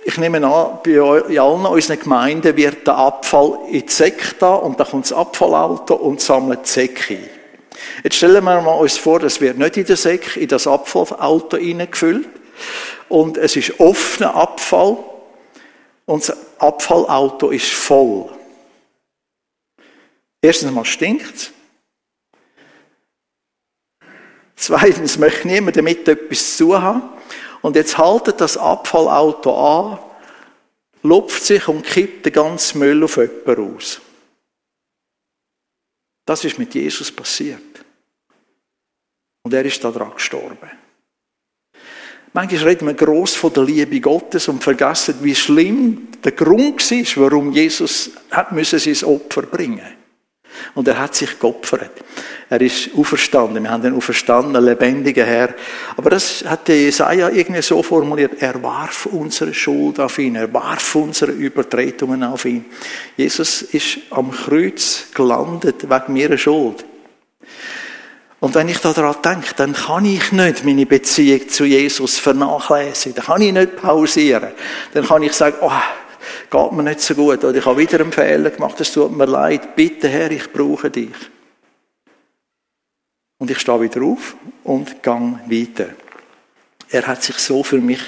ich 0.09 0.17
nehme 0.17 0.39
an, 0.39 0.79
bei 0.83 0.99
allen 0.99 1.67
unseren 1.67 2.01
Gemeinden 2.01 2.57
wird 2.57 2.87
der 2.87 2.97
Abfall 2.97 3.59
in 3.71 3.85
die 3.85 3.93
Säcke 3.93 4.37
da 4.39 4.55
und 4.55 4.81
da 4.81 4.85
kommt 4.85 5.05
das 5.05 5.13
Abfallauto 5.13 5.97
und 5.97 6.23
sammelt 6.23 6.65
die 6.65 6.71
Säcke 6.71 7.15
ein. 7.15 7.31
Jetzt 8.03 8.17
stellen 8.17 8.43
wir 8.43 8.63
mal 8.63 8.73
uns 8.73 8.97
vor, 8.97 9.21
das 9.21 9.39
wird 9.43 9.59
nicht 9.59 9.77
in 9.77 9.85
den 9.85 9.97
Säcke, 9.97 10.41
in 10.41 10.49
das 10.49 10.67
Abfallauto 10.67 11.59
hineingefüllt 11.59 12.27
und 13.11 13.37
es 13.37 13.55
ist 13.57 13.79
offener 13.81 14.35
Abfall 14.35 14.97
und 16.07 16.27
das 16.27 16.35
Abfallauto 16.59 17.51
ist 17.51 17.69
voll. 17.69 18.31
Erstens 20.41 20.73
mal 20.73 20.87
stinkt. 20.87 21.53
Zweitens 24.57 25.19
möchte 25.19 25.47
niemand 25.47 25.77
damit 25.77 26.09
etwas 26.09 26.57
zu 26.57 26.81
haben. 26.81 27.18
Und 27.63 27.77
jetzt 27.77 27.99
haltet 27.99 28.41
das 28.41 28.57
Abfallauto 28.57 29.55
an, 29.55 29.99
lupft 31.03 31.45
sich 31.45 31.67
und 31.69 31.85
kippt 31.85 32.27
den 32.27 32.33
ganzen 32.33 32.79
Müll 32.79 33.03
auf 33.03 33.17
jemanden 33.17 33.77
aus. 33.77 34.01
Das 36.25 36.45
ist 36.45 36.59
mit 36.59 36.75
Jesus 36.75 37.11
passiert. 37.11 37.63
Und 39.43 39.55
er 39.55 39.65
ist 39.65 39.83
daran 39.83 40.13
gestorben. 40.15 40.71
Manchmal 42.35 42.65
reden 42.65 42.87
wir 42.87 42.95
gross 42.95 43.35
von 43.35 43.53
der 43.53 43.65
Liebe 43.65 44.01
Gottes 44.01 44.49
und 44.49 44.63
vergessen, 44.63 45.17
wie 45.23 45.35
schlimm 45.35 46.09
der 46.23 46.33
Grund 46.33 46.91
war, 46.91 47.23
warum 47.25 47.53
Jesus 47.53 48.11
sein 48.31 49.05
Opfer 49.05 49.43
bringen 49.43 49.98
und 50.75 50.89
er 50.89 50.99
hat 50.99 51.15
sich 51.15 51.39
geopfert. 51.39 51.91
Er 52.51 52.61
ist 52.61 52.91
auferstanden. 52.97 53.63
Wir 53.63 53.71
haben 53.71 53.83
den 53.83 53.95
auferstandenen, 53.95 54.65
lebendigen 54.65 55.25
Herr. 55.25 55.55
Aber 55.97 56.11
das 56.11 56.45
hat 56.47 56.69
Jesaja 56.69 57.29
irgendwie 57.29 57.61
so 57.61 57.83
formuliert. 57.83 58.41
Er 58.41 58.63
warf 58.63 59.07
unsere 59.07 59.53
Schuld 59.53 60.01
auf 60.01 60.19
ihn. 60.19 60.37
Er 60.37 60.53
warf 60.53 60.95
unsere 60.95 61.33
Übertretungen 61.33 62.25
auf 62.25 62.47
ihn. 62.47 62.65
Jesus 63.17 63.63
ist 63.63 63.99
am 64.11 64.31
Kreuz 64.31 65.09
gelandet 65.15 65.89
wegen 65.89 66.13
meiner 66.15 66.39
Schuld. 66.39 66.85
Und 68.41 68.55
wenn 68.55 68.69
ich 68.69 68.79
daran 68.79 69.17
denke, 69.23 69.55
dann 69.57 69.73
kann 69.73 70.05
ich 70.05 70.31
nicht 70.31 70.65
meine 70.65 70.87
Beziehung 70.87 71.49
zu 71.49 71.65
Jesus 71.65 72.19
vernachlässigen. 72.19 73.17
Dann 73.17 73.25
kann 73.27 73.43
ich 73.43 73.53
nicht 73.53 73.77
pausieren. 73.77 74.53
Dann 74.95 75.05
kann 75.05 75.23
ich 75.23 75.33
sagen, 75.33 75.57
oh, 75.61 75.73
geht 76.51 76.73
mir 76.73 76.83
nicht 76.83 77.01
so 77.01 77.15
gut 77.15 77.45
oder 77.45 77.59
ich 77.59 77.65
habe 77.65 77.79
wieder 77.79 78.01
einen 78.01 78.13
Fehler 78.13 78.51
gemacht, 78.51 78.81
es 78.81 78.93
tut 78.93 79.17
mir 79.17 79.27
leid, 79.27 79.77
bitte 79.77 80.09
Herr, 80.09 80.31
ich 80.31 80.53
brauche 80.53 80.91
dich. 80.91 81.15
Und 83.39 83.51
ich 83.51 83.59
stehe 83.59 83.81
wieder 83.81 84.03
auf 84.03 84.37
und 84.65 85.03
gang 85.03 85.39
weiter. 85.51 85.91
Er 86.91 87.07
hat 87.07 87.23
sich 87.23 87.37
so 87.37 87.63
für 87.63 87.79
mich 87.79 88.01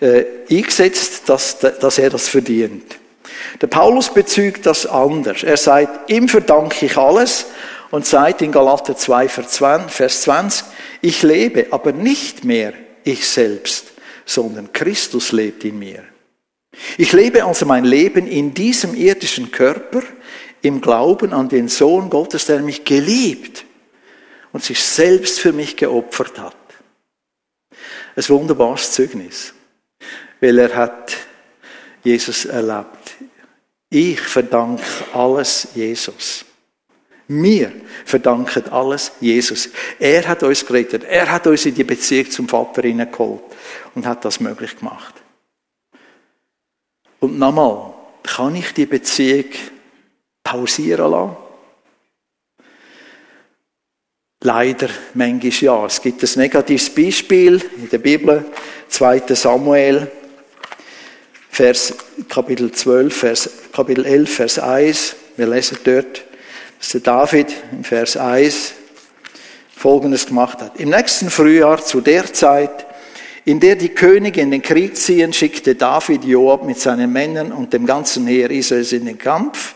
äh, 0.00 0.24
eingesetzt, 0.50 1.28
dass, 1.28 1.58
dass 1.58 1.98
er 1.98 2.10
das 2.10 2.28
verdient. 2.28 2.98
Der 3.60 3.66
Paulus 3.66 4.12
bezügt 4.12 4.66
das 4.66 4.86
anders. 4.86 5.42
Er 5.42 5.56
sagt, 5.56 6.10
ihm 6.10 6.28
verdanke 6.28 6.86
ich 6.86 6.96
alles 6.96 7.46
und 7.90 8.06
sagt 8.06 8.42
in 8.42 8.52
Galater 8.52 8.96
2, 8.96 9.28
Vers 9.28 10.22
20, 10.22 10.64
ich 11.00 11.22
lebe, 11.22 11.66
aber 11.70 11.92
nicht 11.92 12.44
mehr 12.44 12.74
ich 13.04 13.26
selbst, 13.26 13.92
sondern 14.24 14.72
Christus 14.72 15.32
lebt 15.32 15.64
in 15.64 15.78
mir. 15.78 16.04
Ich 16.98 17.12
lebe 17.12 17.44
also 17.44 17.66
mein 17.66 17.84
Leben 17.84 18.26
in 18.26 18.54
diesem 18.54 18.94
irdischen 18.94 19.50
Körper 19.50 20.02
im 20.62 20.80
Glauben 20.80 21.32
an 21.32 21.48
den 21.48 21.68
Sohn 21.68 22.10
Gottes, 22.10 22.46
der 22.46 22.60
mich 22.60 22.84
geliebt 22.84 23.64
und 24.52 24.62
sich 24.62 24.82
selbst 24.82 25.40
für 25.40 25.52
mich 25.52 25.76
geopfert 25.76 26.38
hat. 26.38 26.56
Ein 28.16 28.28
wunderbares 28.28 28.92
Zeugnis, 28.92 29.54
weil 30.40 30.58
er 30.58 30.74
hat 30.74 31.16
Jesus 32.02 32.44
erlebt. 32.44 33.16
Ich 33.88 34.20
verdanke 34.20 34.84
alles 35.12 35.68
Jesus. 35.74 36.44
Wir 37.26 37.72
verdanken 38.04 38.68
alles 38.70 39.12
Jesus. 39.20 39.68
Er 39.98 40.26
hat 40.26 40.42
uns 40.42 40.66
gerettet. 40.66 41.04
Er 41.04 41.30
hat 41.30 41.46
uns 41.46 41.64
in 41.64 41.74
die 41.74 41.84
Beziehung 41.84 42.30
zum 42.30 42.48
Vater 42.48 42.82
hineingeholt 42.82 43.42
und 43.94 44.06
hat 44.06 44.24
das 44.24 44.40
möglich 44.40 44.76
gemacht. 44.76 45.19
Und 47.20 47.38
nochmal, 47.38 47.92
kann 48.22 48.56
ich 48.56 48.72
die 48.72 48.86
Beziehung 48.86 49.44
pausieren 50.42 51.10
lassen? 51.10 51.36
Leider, 54.42 54.88
manchmal 55.12 55.52
ja. 55.52 55.86
Es 55.86 56.00
gibt 56.00 56.22
ein 56.22 56.30
negatives 56.36 56.88
Beispiel 56.88 57.62
in 57.76 57.90
der 57.90 57.98
Bibel, 57.98 58.46
2. 58.88 59.22
Samuel, 59.34 60.10
Vers, 61.50 61.94
Kapitel 62.26 62.72
12, 62.72 63.14
Vers, 63.14 63.50
Kapitel 63.70 64.06
11, 64.06 64.34
Vers 64.34 64.58
1. 64.58 65.16
Wir 65.36 65.46
lesen 65.46 65.78
dort, 65.84 66.24
dass 66.78 66.88
der 66.92 67.00
David 67.02 67.54
im 67.70 67.84
Vers 67.84 68.16
1 68.16 68.72
Folgendes 69.76 70.26
gemacht 70.26 70.62
hat. 70.62 70.80
Im 70.80 70.88
nächsten 70.88 71.28
Frühjahr, 71.28 71.84
zu 71.84 72.00
der 72.00 72.32
Zeit, 72.32 72.86
in 73.44 73.60
der 73.60 73.76
die 73.76 73.88
Könige 73.90 74.40
in 74.40 74.50
den 74.50 74.62
Krieg 74.62 74.96
ziehen, 74.96 75.32
schickte 75.32 75.74
David 75.74 76.24
Joab 76.24 76.64
mit 76.64 76.78
seinen 76.78 77.12
Männern 77.12 77.52
und 77.52 77.72
dem 77.72 77.86
ganzen 77.86 78.26
Heer 78.26 78.50
Israels 78.50 78.92
in 78.92 79.06
den 79.06 79.18
Kampf 79.18 79.74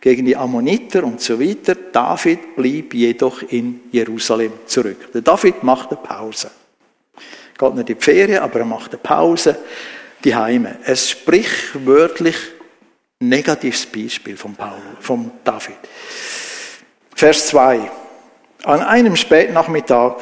gegen 0.00 0.24
die 0.26 0.36
Ammoniter 0.36 1.04
und 1.04 1.20
so 1.20 1.40
weiter. 1.40 1.74
David 1.74 2.56
blieb 2.56 2.94
jedoch 2.94 3.42
in 3.42 3.80
Jerusalem 3.92 4.52
zurück. 4.66 5.12
Der 5.12 5.22
David 5.22 5.62
machte 5.62 5.96
Pause. 5.96 6.50
Geht 7.58 7.74
nicht 7.74 7.90
in 7.90 7.96
die 7.96 8.02
Ferien, 8.02 8.42
aber 8.42 8.60
er 8.60 8.66
machte 8.66 8.96
Pause. 8.96 9.58
Die 10.24 10.34
Heime. 10.34 10.78
Es 10.84 11.08
sprichwörtlich 11.08 12.36
negatives 13.20 13.86
Beispiel 13.86 14.36
von 14.36 14.54
Paul, 14.54 14.80
von 15.00 15.30
David. 15.44 15.76
Vers 17.14 17.48
2. 17.48 17.90
An 18.64 18.80
einem 18.80 19.16
Spätnachmittag 19.16 20.16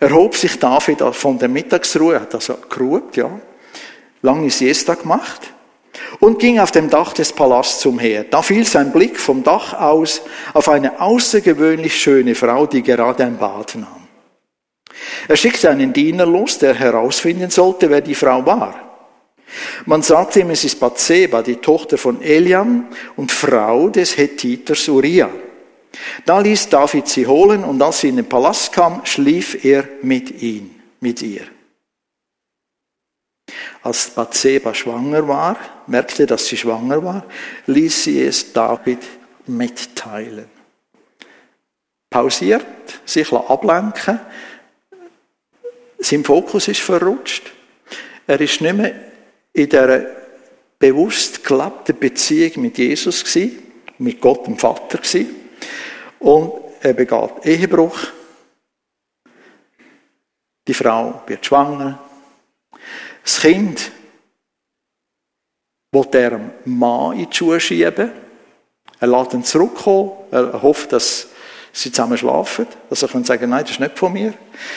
erhob 0.00 0.36
sich 0.36 0.58
David 0.58 1.02
von 1.14 1.38
der 1.38 1.48
Mittagsruhe, 1.48 2.20
hat 2.20 2.34
also 2.34 2.58
geruht, 2.68 3.16
ja, 3.16 3.30
lange 4.22 4.50
Siesta 4.50 4.94
gemacht 4.94 5.52
und 6.20 6.38
ging 6.38 6.58
auf 6.58 6.72
dem 6.72 6.90
Dach 6.90 7.12
des 7.12 7.32
Palasts 7.32 7.84
umher. 7.86 8.24
Da 8.24 8.42
fiel 8.42 8.64
sein 8.66 8.92
Blick 8.92 9.18
vom 9.18 9.42
Dach 9.42 9.74
aus 9.74 10.22
auf 10.52 10.68
eine 10.68 11.00
außergewöhnlich 11.00 11.96
schöne 12.00 12.34
Frau, 12.34 12.66
die 12.66 12.82
gerade 12.82 13.24
ein 13.24 13.38
Bad 13.38 13.76
nahm. 13.76 14.06
Er 15.28 15.36
schickte 15.36 15.70
einen 15.70 15.92
Diener 15.92 16.26
los, 16.26 16.58
der 16.58 16.74
herausfinden 16.74 17.50
sollte, 17.50 17.90
wer 17.90 18.00
die 18.00 18.14
Frau 18.14 18.44
war. 18.46 18.82
Man 19.84 20.02
sagte 20.02 20.40
ihm, 20.40 20.50
es 20.50 20.64
ist 20.64 20.80
Bathseba, 20.80 21.42
die 21.42 21.56
Tochter 21.56 21.98
von 21.98 22.20
Eliam 22.22 22.88
und 23.14 23.30
Frau 23.30 23.88
des 23.88 24.16
Hethiters 24.16 24.88
Uriah. 24.88 25.30
Da 26.24 26.40
ließ 26.40 26.68
David 26.68 27.08
sie 27.08 27.26
holen 27.26 27.64
und 27.64 27.80
als 27.82 28.00
sie 28.00 28.08
in 28.08 28.16
den 28.16 28.28
Palast 28.28 28.72
kam, 28.72 29.04
schlief 29.04 29.64
er 29.64 29.88
mit 30.02 30.42
ihm, 30.42 30.70
mit 31.00 31.22
ihr. 31.22 31.46
Als 33.82 34.10
Bathseba 34.10 34.74
schwanger 34.74 35.26
war, 35.28 35.56
merkte, 35.86 36.26
dass 36.26 36.46
sie 36.46 36.56
schwanger 36.56 37.04
war, 37.04 37.24
ließ 37.66 38.04
sie 38.04 38.22
es 38.22 38.52
David 38.52 38.98
mitteilen. 39.46 40.48
Pausiert, 42.10 42.66
sich 43.04 43.32
ablenken, 43.32 44.20
sein 45.98 46.24
Fokus 46.24 46.68
ist 46.68 46.80
verrutscht. 46.80 47.52
Er 48.26 48.40
ist 48.40 48.60
nicht 48.60 48.76
mehr 48.76 48.94
in 49.52 49.68
dieser 49.68 50.06
bewusst 50.78 51.42
gelebten 51.44 51.98
Beziehung 51.98 52.62
mit 52.62 52.78
Jesus 52.78 53.24
mit 53.98 54.20
Gott 54.20 54.46
dem 54.46 54.58
Vater. 54.58 54.98
Und 56.18 56.52
er 56.80 56.92
begeht 56.92 57.44
Ehebruch. 57.44 57.98
Die 60.66 60.74
Frau 60.74 61.22
wird 61.26 61.44
schwanger. 61.44 61.98
Das 63.22 63.40
Kind 63.40 63.92
will 65.92 66.06
er 66.12 66.30
dem 66.30 66.50
Mann 66.64 67.18
in 67.18 67.30
die 67.30 67.36
Schuhe 67.36 67.60
schieben. 67.60 68.10
Er 69.00 69.08
lässt 69.08 69.34
ihn 69.34 69.44
zurückkommen. 69.44 70.12
Er 70.30 70.62
hofft, 70.62 70.92
dass 70.92 71.28
sie 71.72 71.92
zusammen 71.92 72.18
schlafen. 72.18 72.66
Dass 72.88 73.02
er 73.02 73.24
sagen, 73.24 73.50
nein, 73.50 73.62
das 73.62 73.72
ist 73.72 73.80
nicht 73.80 73.98
von 73.98 74.12
mir. 74.12 74.34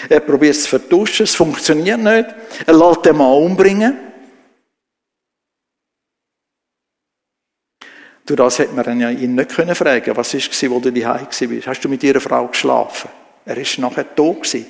Er 0.10 0.20
probiert 0.20 0.56
es 0.56 0.64
zu 0.64 0.70
vertuschen. 0.70 1.24
Es 1.24 1.36
funktioniert 1.36 2.00
nicht. 2.00 2.26
Er 2.66 2.74
lässt 2.74 3.06
den 3.06 3.18
Mann 3.18 3.34
umbringen. 3.34 4.09
Durch 8.30 8.38
das 8.38 8.60
hätte 8.60 8.76
man 8.76 9.18
ihn 9.18 9.34
nicht 9.34 9.56
können 9.56 9.74
fragen 9.74 10.16
was 10.16 10.36
war, 10.36 10.70
wo 10.70 10.80
du 10.80 10.92
daheim 10.92 11.26
warst. 11.26 11.68
Hast 11.68 11.82
du 11.82 11.90
mit 11.90 12.04
ihrer 12.04 12.20
Frau 12.20 12.46
geschlafen? 12.46 13.10
Er 13.44 13.58
ist 13.58 13.80
nachher 13.80 14.16
tot 14.16 14.44
gewesen. 14.44 14.68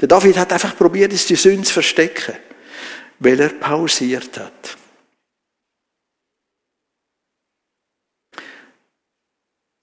Der 0.00 0.08
David 0.08 0.36
hat 0.36 0.52
einfach 0.52 0.76
probiert, 0.76 1.12
die 1.12 1.36
Sünde 1.36 1.62
zu 1.62 1.74
verstecken, 1.74 2.34
weil 3.20 3.38
er 3.38 3.50
pausiert 3.50 4.36
hat. 4.40 4.76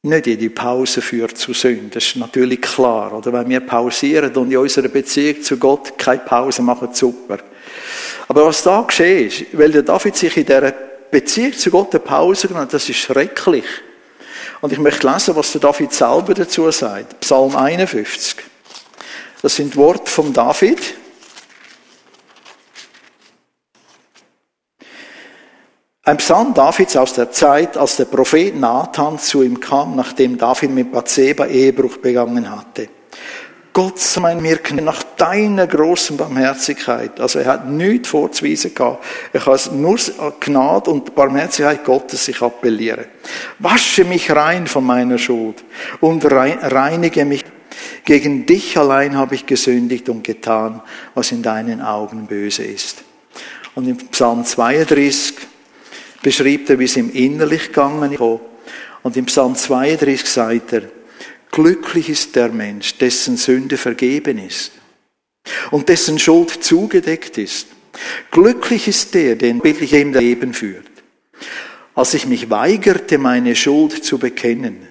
Nicht 0.04 0.28
jede 0.28 0.50
Pause 0.50 1.02
führt 1.02 1.38
zu 1.38 1.54
Sünde, 1.54 1.92
das 1.92 2.08
ist 2.08 2.18
natürlich 2.18 2.62
klar. 2.62 3.14
Oder 3.14 3.32
wenn 3.32 3.48
wir 3.48 3.62
pausieren 3.62 4.36
und 4.36 4.52
in 4.52 4.58
unserer 4.58 4.90
Beziehung 4.90 5.42
zu 5.42 5.56
Gott 5.56 5.98
keine 5.98 6.24
Pause 6.24 6.62
machen, 6.62 6.94
super. 6.94 7.40
Aber 8.28 8.48
was 8.48 8.64
da 8.64 8.82
geschehen 8.82 9.28
ist, 9.28 9.46
weil 9.54 9.72
der 9.72 9.84
David 9.84 10.18
sich 10.18 10.36
in 10.36 10.46
dieser 10.46 10.87
Beziehung 11.12 11.54
zu 11.54 11.72
Gott 11.72 11.94
eine 11.94 12.00
Pause 12.00 12.48
genommen. 12.48 12.68
Das 12.70 12.90
ist 12.90 12.98
schrecklich. 12.98 13.66
Und 14.62 14.74
ich 14.74 14.80
möchte 14.80 15.08
lesen, 15.08 15.36
was 15.36 15.52
der 15.52 15.62
David 15.62 15.94
selber 15.94 16.34
dazu 16.34 16.70
sagt. 16.72 17.20
Psalm 17.20 17.56
51. 17.56 18.38
Das 19.42 19.56
sind 19.56 19.76
Worte 19.76 20.10
von 20.10 20.34
David. 20.34 20.96
Ein 26.04 26.18
Psalm 26.18 26.54
Davids 26.54 26.96
aus 26.96 27.14
der 27.14 27.32
Zeit, 27.32 27.76
als 27.76 27.98
der 27.98 28.06
Prophet 28.06 28.56
Nathan 28.56 29.20
zu 29.20 29.44
ihm 29.44 29.60
kam, 29.60 29.96
nachdem 29.98 30.38
David 30.38 30.72
mit 30.72 30.92
Bathseba 30.92 31.48
Ehebruch 31.48 31.98
begangen 31.98 32.50
hatte. 32.50 32.88
Gott 33.78 34.00
sei 34.00 34.34
mir 34.34 34.60
nach 34.82 35.04
deiner 35.04 35.68
großen 35.68 36.18
Barmherzigkeit. 36.18 37.20
Also 37.20 37.38
er 37.38 37.46
hat 37.46 37.70
nichts 37.70 38.10
vorzuweisen 38.10 38.74
gehabt. 38.74 39.06
Er 39.32 39.40
kann 39.40 39.60
nur 39.80 40.00
Gnade 40.40 40.90
und 40.90 41.14
Barmherzigkeit 41.14 41.86
Gottes 41.86 42.26
sich 42.26 42.42
appellieren. 42.42 43.06
Wasche 43.60 44.04
mich 44.04 44.32
rein 44.32 44.66
von 44.66 44.84
meiner 44.84 45.20
Schuld 45.20 45.64
und 46.00 46.26
reinige 46.26 47.24
mich. 47.24 47.46
Gegen 48.04 48.48
dich 48.48 48.76
allein 48.80 49.16
habe 49.16 49.36
ich 49.36 49.46
gesündigt 49.46 50.10
und 50.10 50.24
getan, 50.24 50.82
was 51.14 51.32
in 51.32 51.44
deinen 51.44 51.80
Augen 51.80 52.26
böse 52.26 52.64
ist. 52.64 53.04
Und 53.76 53.88
im 53.88 53.98
Psalm 53.98 54.44
32 54.44 55.36
beschreibt 56.24 56.72
er, 56.72 56.80
wie 56.80 56.86
es 56.86 56.98
ihm 56.98 57.12
innerlich 57.12 57.68
gegangen 57.68 58.12
ist. 58.12 58.22
Und 59.04 59.18
im 59.18 59.26
Psalm 59.26 59.54
32 59.56 60.26
sagt 60.26 60.74
er, 60.74 60.97
Glücklich 61.52 62.10
ist 62.10 62.36
der 62.36 62.50
Mensch, 62.50 62.98
dessen 62.98 63.38
Sünde 63.38 63.78
vergeben 63.78 64.38
ist 64.38 64.72
und 65.72 65.90
dessen 65.90 66.20
Schuld 66.20 66.64
zugedeckt 66.64 67.38
ist. 67.38 67.68
Glücklich 68.32 68.88
ist 68.88 69.14
der, 69.14 69.36
den 69.36 69.60
bildlich 69.60 69.94
ihm 69.94 70.14
Leben 70.14 70.54
führt. 70.54 70.86
Als 71.96 72.14
ich 72.14 72.28
mich 72.28 72.50
weigerte, 72.50 73.18
meine 73.18 73.56
Schuld 73.56 74.04
zu 74.04 74.20
bekennen. 74.20 74.88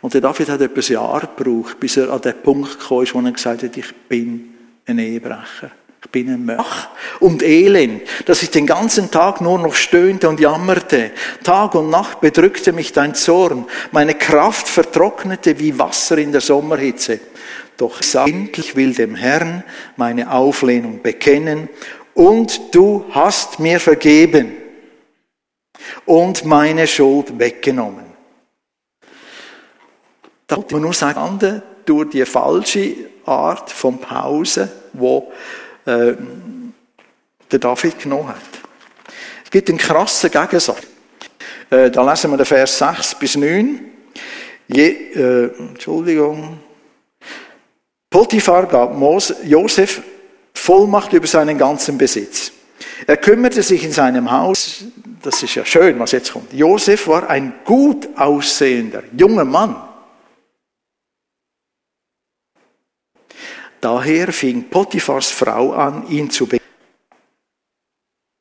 Und 0.00 0.14
der 0.14 0.20
David 0.20 0.48
hat 0.48 0.60
etwas 0.60 0.88
Jahr 0.88 1.20
gebraucht, 1.36 1.80
bis 1.80 1.96
er 1.96 2.10
an 2.10 2.20
den 2.20 2.40
Punkt 2.42 2.78
gekommen 2.78 3.04
ist, 3.04 3.14
wo 3.14 3.20
er 3.20 3.32
gesagt 3.32 3.62
hat, 3.62 3.76
ich 3.76 3.92
bin 4.08 4.54
ein 4.86 4.98
Ehebrecher. 4.98 5.70
Ich 6.04 6.10
bin 6.10 6.28
ein 6.30 6.44
Mörch 6.44 6.88
und 7.20 7.42
Elend, 7.42 8.02
dass 8.26 8.42
ich 8.42 8.50
den 8.50 8.66
ganzen 8.66 9.10
Tag 9.10 9.40
nur 9.40 9.58
noch 9.58 9.74
stöhnte 9.74 10.28
und 10.28 10.40
jammerte. 10.40 11.12
Tag 11.44 11.74
und 11.76 11.90
Nacht 11.90 12.20
bedrückte 12.20 12.72
mich 12.72 12.92
dein 12.92 13.14
Zorn. 13.14 13.66
Meine 13.92 14.14
Kraft 14.14 14.68
vertrocknete 14.68 15.58
wie 15.60 15.78
Wasser 15.78 16.18
in 16.18 16.32
der 16.32 16.40
Sommerhitze. 16.40 17.20
Doch 17.76 18.00
endlich 18.14 18.74
will 18.74 18.94
dem 18.94 19.14
Herrn 19.14 19.62
meine 19.96 20.32
Auflehnung 20.32 21.02
bekennen 21.02 21.68
und 22.14 22.74
du 22.74 23.06
hast 23.10 23.60
mir 23.60 23.78
vergeben 23.80 24.56
und 26.04 26.44
meine 26.44 26.86
Schuld 26.86 27.38
weggenommen. 27.38 28.06
Da 30.46 30.56
wollte 30.56 30.74
man 30.74 30.82
nur 30.82 30.92
sagen, 30.92 31.62
durch 31.86 32.10
die 32.10 32.24
falsche 32.24 32.94
Art 33.24 33.70
von 33.70 33.98
Pause, 33.98 34.70
wo 34.92 35.32
äh, 35.86 36.14
der 37.50 37.58
David 37.58 37.98
genommen 37.98 38.28
hat. 38.28 38.36
Es 39.44 39.50
gibt 39.50 39.68
einen 39.68 39.78
krassen 39.78 40.30
Gegensatz. 40.30 40.82
Äh, 41.70 41.90
da 41.90 42.08
lesen 42.08 42.30
wir 42.30 42.36
den 42.36 42.46
Vers 42.46 42.78
6 42.78 43.14
bis 43.16 43.36
9. 43.36 43.80
Je, 44.68 44.88
äh, 44.88 45.50
Entschuldigung. 45.58 46.60
Potiphar 48.10 48.66
gab 48.66 48.94
Mose, 48.94 49.36
Josef 49.44 50.02
Vollmacht 50.54 51.12
über 51.12 51.26
seinen 51.26 51.58
ganzen 51.58 51.98
Besitz. 51.98 52.52
Er 53.06 53.16
kümmerte 53.16 53.62
sich 53.62 53.84
in 53.84 53.92
seinem 53.92 54.30
Haus, 54.30 54.84
das 55.22 55.42
ist 55.42 55.54
ja 55.54 55.64
schön, 55.64 55.98
was 55.98 56.12
jetzt 56.12 56.32
kommt. 56.32 56.52
Josef 56.52 57.08
war 57.08 57.28
ein 57.28 57.54
gut 57.64 58.08
aussehender 58.16 59.02
junger 59.16 59.44
Mann. 59.44 59.76
Daher 63.82 64.32
fing 64.32 64.70
Potiphars 64.70 65.32
Frau 65.32 65.72
an, 65.72 66.08
ihn 66.08 66.30
zu 66.30 66.46
begleiten. 66.46 66.62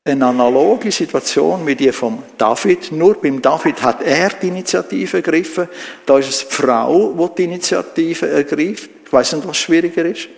Eine 0.04 0.28
analoge 0.28 0.92
Situation 0.92 1.66
wie 1.66 1.76
die 1.76 1.92
von 1.92 2.22
David, 2.38 2.92
nur 2.92 3.16
beim 3.20 3.42
David 3.42 3.82
hat 3.82 4.04
er 4.04 4.30
die 4.30 4.50
Initiative 4.50 5.18
ergriffen, 5.18 5.68
da 6.06 6.20
ist 6.20 6.30
es 6.30 6.48
die 6.48 6.54
Frau, 6.54 7.14
die 7.14 7.36
die 7.36 7.44
Initiative 7.46 8.28
ergreift. 8.30 8.90
Ich 9.04 9.12
weiß 9.12 9.34
nicht, 9.34 9.48
was 9.48 9.58
schwieriger 9.58 10.06
ist. 10.06 10.30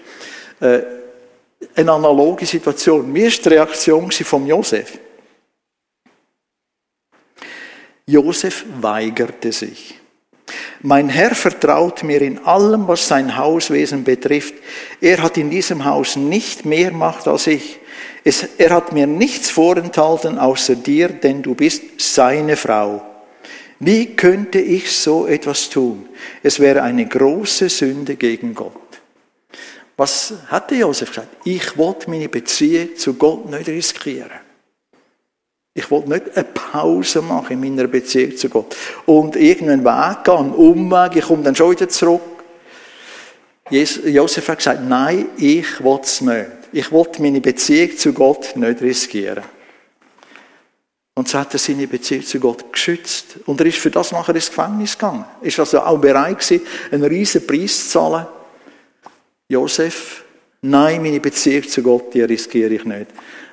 Äh, 0.61 0.83
eine 1.75 1.91
analoge 1.91 2.45
Situation. 2.45 3.13
Wie 3.13 3.23
war 3.23 3.29
die 3.29 3.49
Reaktion 3.49 4.09
von 4.09 4.47
Josef? 4.47 4.97
Josef 8.05 8.65
weigerte 8.79 9.51
sich. 9.51 9.99
Mein 10.81 11.09
Herr 11.09 11.33
vertraut 11.33 12.03
mir 12.03 12.21
in 12.21 12.39
allem, 12.39 12.87
was 12.87 13.07
sein 13.07 13.37
Hauswesen 13.37 14.03
betrifft. 14.03 14.53
Er 14.99 15.21
hat 15.21 15.37
in 15.37 15.49
diesem 15.49 15.85
Haus 15.85 16.15
nicht 16.15 16.65
mehr 16.65 16.91
Macht 16.91 17.27
als 17.27 17.47
ich. 17.47 17.79
Es, 18.23 18.47
er 18.57 18.71
hat 18.71 18.91
mir 18.91 19.07
nichts 19.07 19.49
vorenthalten 19.49 20.37
außer 20.37 20.75
dir, 20.75 21.09
denn 21.09 21.41
du 21.41 21.55
bist 21.55 21.83
seine 21.97 22.55
Frau. 22.57 23.01
Wie 23.79 24.15
könnte 24.15 24.59
ich 24.59 24.91
so 24.91 25.27
etwas 25.27 25.69
tun? 25.69 26.07
Es 26.41 26.59
wäre 26.59 26.83
eine 26.83 27.05
große 27.05 27.69
Sünde 27.69 28.15
gegen 28.15 28.53
Gott. 28.53 28.73
Was 29.97 30.33
hatte 30.47 30.75
Josef 30.75 31.09
gesagt? 31.09 31.35
Ich 31.43 31.77
wollte 31.77 32.09
meine 32.09 32.29
Beziehung 32.29 32.95
zu 32.95 33.13
Gott 33.13 33.49
nicht 33.49 33.67
riskieren. 33.67 34.42
Ich 35.75 35.89
wollte 35.89 36.09
nicht 36.09 36.35
eine 36.35 36.43
Pause 36.43 37.21
machen 37.21 37.53
in 37.53 37.59
meiner 37.59 37.87
Beziehung 37.87 38.37
zu 38.37 38.47
Gott. 38.47 38.75
Und 39.05 39.35
irgendeinen 39.35 39.83
Weg 39.83 40.23
gehen, 40.23 40.37
einen 40.37 40.53
Umweg, 40.53 41.15
ich 41.15 41.25
komme 41.25 41.43
dann 41.43 41.55
schon 41.55 41.71
wieder 41.71 41.89
zurück. 41.89 42.21
Josef 43.69 44.47
hat 44.49 44.59
gesagt, 44.59 44.81
nein, 44.87 45.27
ich 45.37 45.83
will 45.83 45.99
es 46.03 46.21
nicht. 46.21 46.49
Ich 46.71 46.91
wollte 46.91 47.21
meine 47.21 47.41
Beziehung 47.41 47.97
zu 47.97 48.13
Gott 48.13 48.55
nicht 48.55 48.81
riskieren. 48.81 49.43
Und 51.15 51.27
so 51.27 51.39
hat 51.39 51.53
er 51.53 51.59
seine 51.59 51.87
Beziehung 51.87 52.23
zu 52.23 52.39
Gott 52.39 52.71
geschützt. 52.71 53.37
Und 53.45 53.59
er 53.59 53.67
ist 53.67 53.77
für 53.77 53.91
das 53.91 54.11
nachher 54.11 54.35
ins 54.35 54.49
Gefängnis 54.49 54.97
gegangen. 54.97 55.25
Ist 55.41 55.59
also 55.59 55.79
auch 55.79 55.99
bereit 55.99 56.39
gewesen, 56.39 56.65
einen 56.91 57.03
riesen 57.03 57.45
Preis 57.47 57.83
zu 57.85 57.89
zahlen. 57.89 58.27
Josef, 59.47 60.23
nein, 60.61 61.01
meine 61.01 61.19
Beziehung 61.19 61.67
zu 61.67 61.81
Gott, 61.83 62.13
die 62.13 62.21
riskiere 62.21 62.73
ich 62.73 62.85
nicht. 62.85 63.07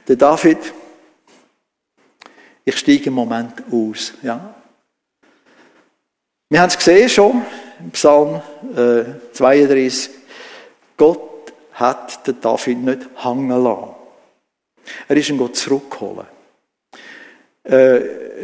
Der 0.08 0.16
David, 0.16 0.58
ich 2.70 2.78
steige 2.78 3.06
im 3.06 3.14
Moment 3.14 3.54
aus. 3.70 4.14
Ja. 4.22 4.54
Wir 6.48 6.60
haben 6.60 6.68
es 6.68 6.78
gesehen 6.78 7.08
schon 7.08 7.42
im 7.78 7.90
Psalm 7.90 8.40
äh, 8.76 9.04
32. 9.32 10.10
Gott 10.96 11.52
hat 11.74 12.26
den 12.26 12.40
David 12.40 12.78
nicht 12.78 13.00
hängen 13.16 13.62
lassen. 13.62 13.94
Er 15.08 15.16
ist 15.16 15.28
ihn 15.28 15.38
Gott 15.38 15.56
zurückgeholt. 15.56 16.26
Äh, 17.64 18.00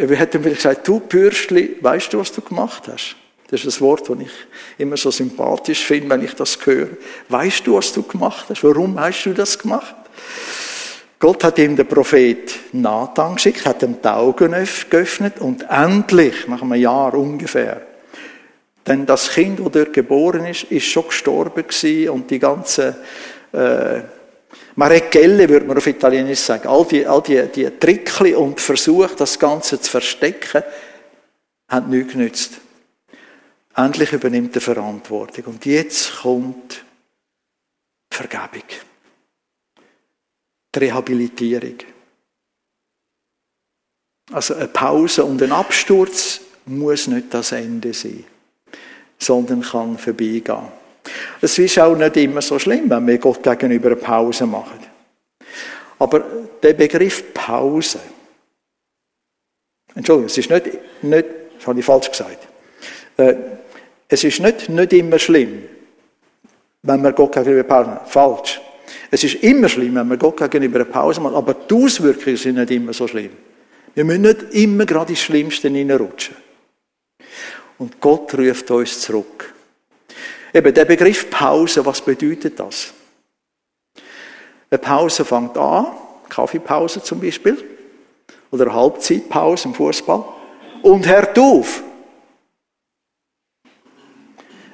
wir 0.08 0.16
hätten 0.16 0.42
vielleicht 0.42 0.62
gesagt, 0.62 0.88
du 0.88 1.00
Bürstli, 1.00 1.76
weißt 1.80 2.12
du, 2.12 2.18
was 2.18 2.32
du 2.32 2.42
gemacht 2.42 2.84
hast? 2.86 3.16
Das 3.48 3.64
ist 3.64 3.78
ein 3.78 3.80
Wort, 3.80 4.08
das 4.08 4.18
ich 4.20 4.32
immer 4.78 4.96
so 4.96 5.10
sympathisch 5.10 5.84
finde, 5.84 6.10
wenn 6.10 6.24
ich 6.24 6.34
das 6.34 6.58
höre. 6.64 6.88
Weißt 7.28 7.66
du, 7.66 7.76
was 7.76 7.92
du 7.92 8.02
gemacht 8.02 8.46
hast? 8.48 8.64
Warum 8.64 8.98
hast 8.98 9.24
du 9.24 9.32
das 9.32 9.58
gemacht? 9.58 9.94
Gott 11.18 11.44
hat 11.44 11.58
ihm 11.58 11.76
den 11.76 11.86
Prophet 11.86 12.54
Nathan 12.72 13.36
geschickt, 13.36 13.64
hat 13.64 13.82
ihm 13.82 13.96
die 14.02 14.08
Augen 14.08 14.54
geöffnet 14.90 15.40
und 15.40 15.64
endlich, 15.68 16.46
nach 16.46 16.60
einem 16.60 16.74
Jahr 16.74 17.14
ungefähr, 17.14 17.80
denn 18.86 19.04
das 19.06 19.30
Kind, 19.30 19.58
das 19.58 19.72
dort 19.72 19.92
geboren 19.92 20.46
ist, 20.46 20.64
ist 20.64 20.86
schon 20.86 21.08
gestorben 21.08 21.66
gewesen 21.66 22.10
und 22.10 22.30
die 22.30 22.38
ganze 22.38 22.96
äh, 23.52 24.00
Marekelle, 24.76 25.48
würde 25.48 25.66
man 25.66 25.78
auf 25.78 25.86
Italienisch 25.86 26.40
sagen, 26.40 26.68
all 26.68 26.84
die, 26.84 27.06
all 27.06 27.22
die, 27.22 27.42
die 27.46 27.70
Trickli 27.70 28.34
und 28.34 28.60
Versuche, 28.60 29.16
das 29.16 29.38
Ganze 29.38 29.80
zu 29.80 29.90
verstecken, 29.90 30.62
haben 31.68 31.90
nichts 31.90 32.12
genützt. 32.12 32.52
Endlich 33.74 34.12
übernimmt 34.12 34.54
er 34.54 34.60
Verantwortung. 34.60 35.44
Und 35.46 35.66
jetzt 35.66 36.20
kommt 36.20 36.84
Vergebung. 38.10 38.62
Die 40.76 40.80
Rehabilitierung. 40.80 41.78
Also 44.30 44.54
eine 44.54 44.68
Pause 44.68 45.24
und 45.24 45.42
ein 45.42 45.52
Absturz 45.52 46.42
muss 46.66 47.06
nicht 47.06 47.32
das 47.32 47.52
Ende 47.52 47.94
sein, 47.94 48.24
sondern 49.18 49.62
kann 49.62 49.96
vorbeigehen. 49.96 50.68
Es 51.40 51.58
ist 51.58 51.78
auch 51.78 51.96
nicht 51.96 52.16
immer 52.18 52.42
so 52.42 52.58
schlimm, 52.58 52.90
wenn 52.90 53.06
wir 53.06 53.18
Gott 53.18 53.42
gegenüber 53.42 53.86
eine 53.86 53.96
Pause 53.96 54.44
machen. 54.44 54.80
Aber 55.98 56.20
der 56.62 56.74
Begriff 56.74 57.32
Pause, 57.32 58.00
Entschuldigung, 59.94 60.26
es 60.26 60.36
ist 60.36 60.50
nicht, 60.50 61.02
nicht 61.02 61.26
das 61.56 61.66
habe 61.66 61.80
ich 61.80 61.86
falsch 61.86 62.10
gesagt. 62.10 62.46
Äh, 63.16 63.34
es 64.08 64.24
ist 64.24 64.40
nicht, 64.40 64.68
nicht 64.68 64.92
immer 64.92 65.18
schlimm, 65.18 65.62
wenn 66.82 67.00
man 67.00 67.14
Gott 67.14 67.32
gegenüber 67.32 67.62
Pause 67.62 67.90
macht. 67.90 68.10
Falsch. 68.10 68.60
Es 69.10 69.24
ist 69.24 69.36
immer 69.36 69.68
schlimm, 69.68 69.94
wenn 69.94 70.08
man 70.08 70.18
Gott 70.18 70.38
gegenüber 70.38 70.76
eine 70.76 70.84
Pause 70.84 71.20
macht, 71.20 71.34
aber 71.34 71.54
die 71.54 71.74
Auswirkungen 71.74 72.36
sind 72.36 72.56
nicht 72.56 72.70
immer 72.70 72.92
so 72.92 73.06
schlimm. 73.06 73.30
Wir 73.94 74.04
müssen 74.04 74.22
nicht 74.22 74.42
immer 74.52 74.84
gerade 74.84 75.10
ins 75.10 75.20
Schlimmste 75.20 75.68
hineinrutschen. 75.68 76.36
Und 77.78 78.00
Gott 78.00 78.34
ruft 78.34 78.70
uns 78.70 79.00
zurück. 79.00 79.54
Eben 80.52 80.72
der 80.72 80.84
Begriff 80.84 81.28
Pause, 81.30 81.84
was 81.84 82.00
bedeutet 82.00 82.58
das? 82.58 82.92
Eine 84.70 84.78
Pause 84.78 85.24
fängt 85.24 85.56
an, 85.56 85.86
Kaffeepause 86.28 87.02
zum 87.02 87.20
Beispiel, 87.20 87.62
oder 88.50 88.72
Halbzeitpause 88.72 89.68
im 89.68 89.74
Fußball, 89.74 90.24
und 90.82 91.06
hört 91.06 91.38
auf. 91.38 91.82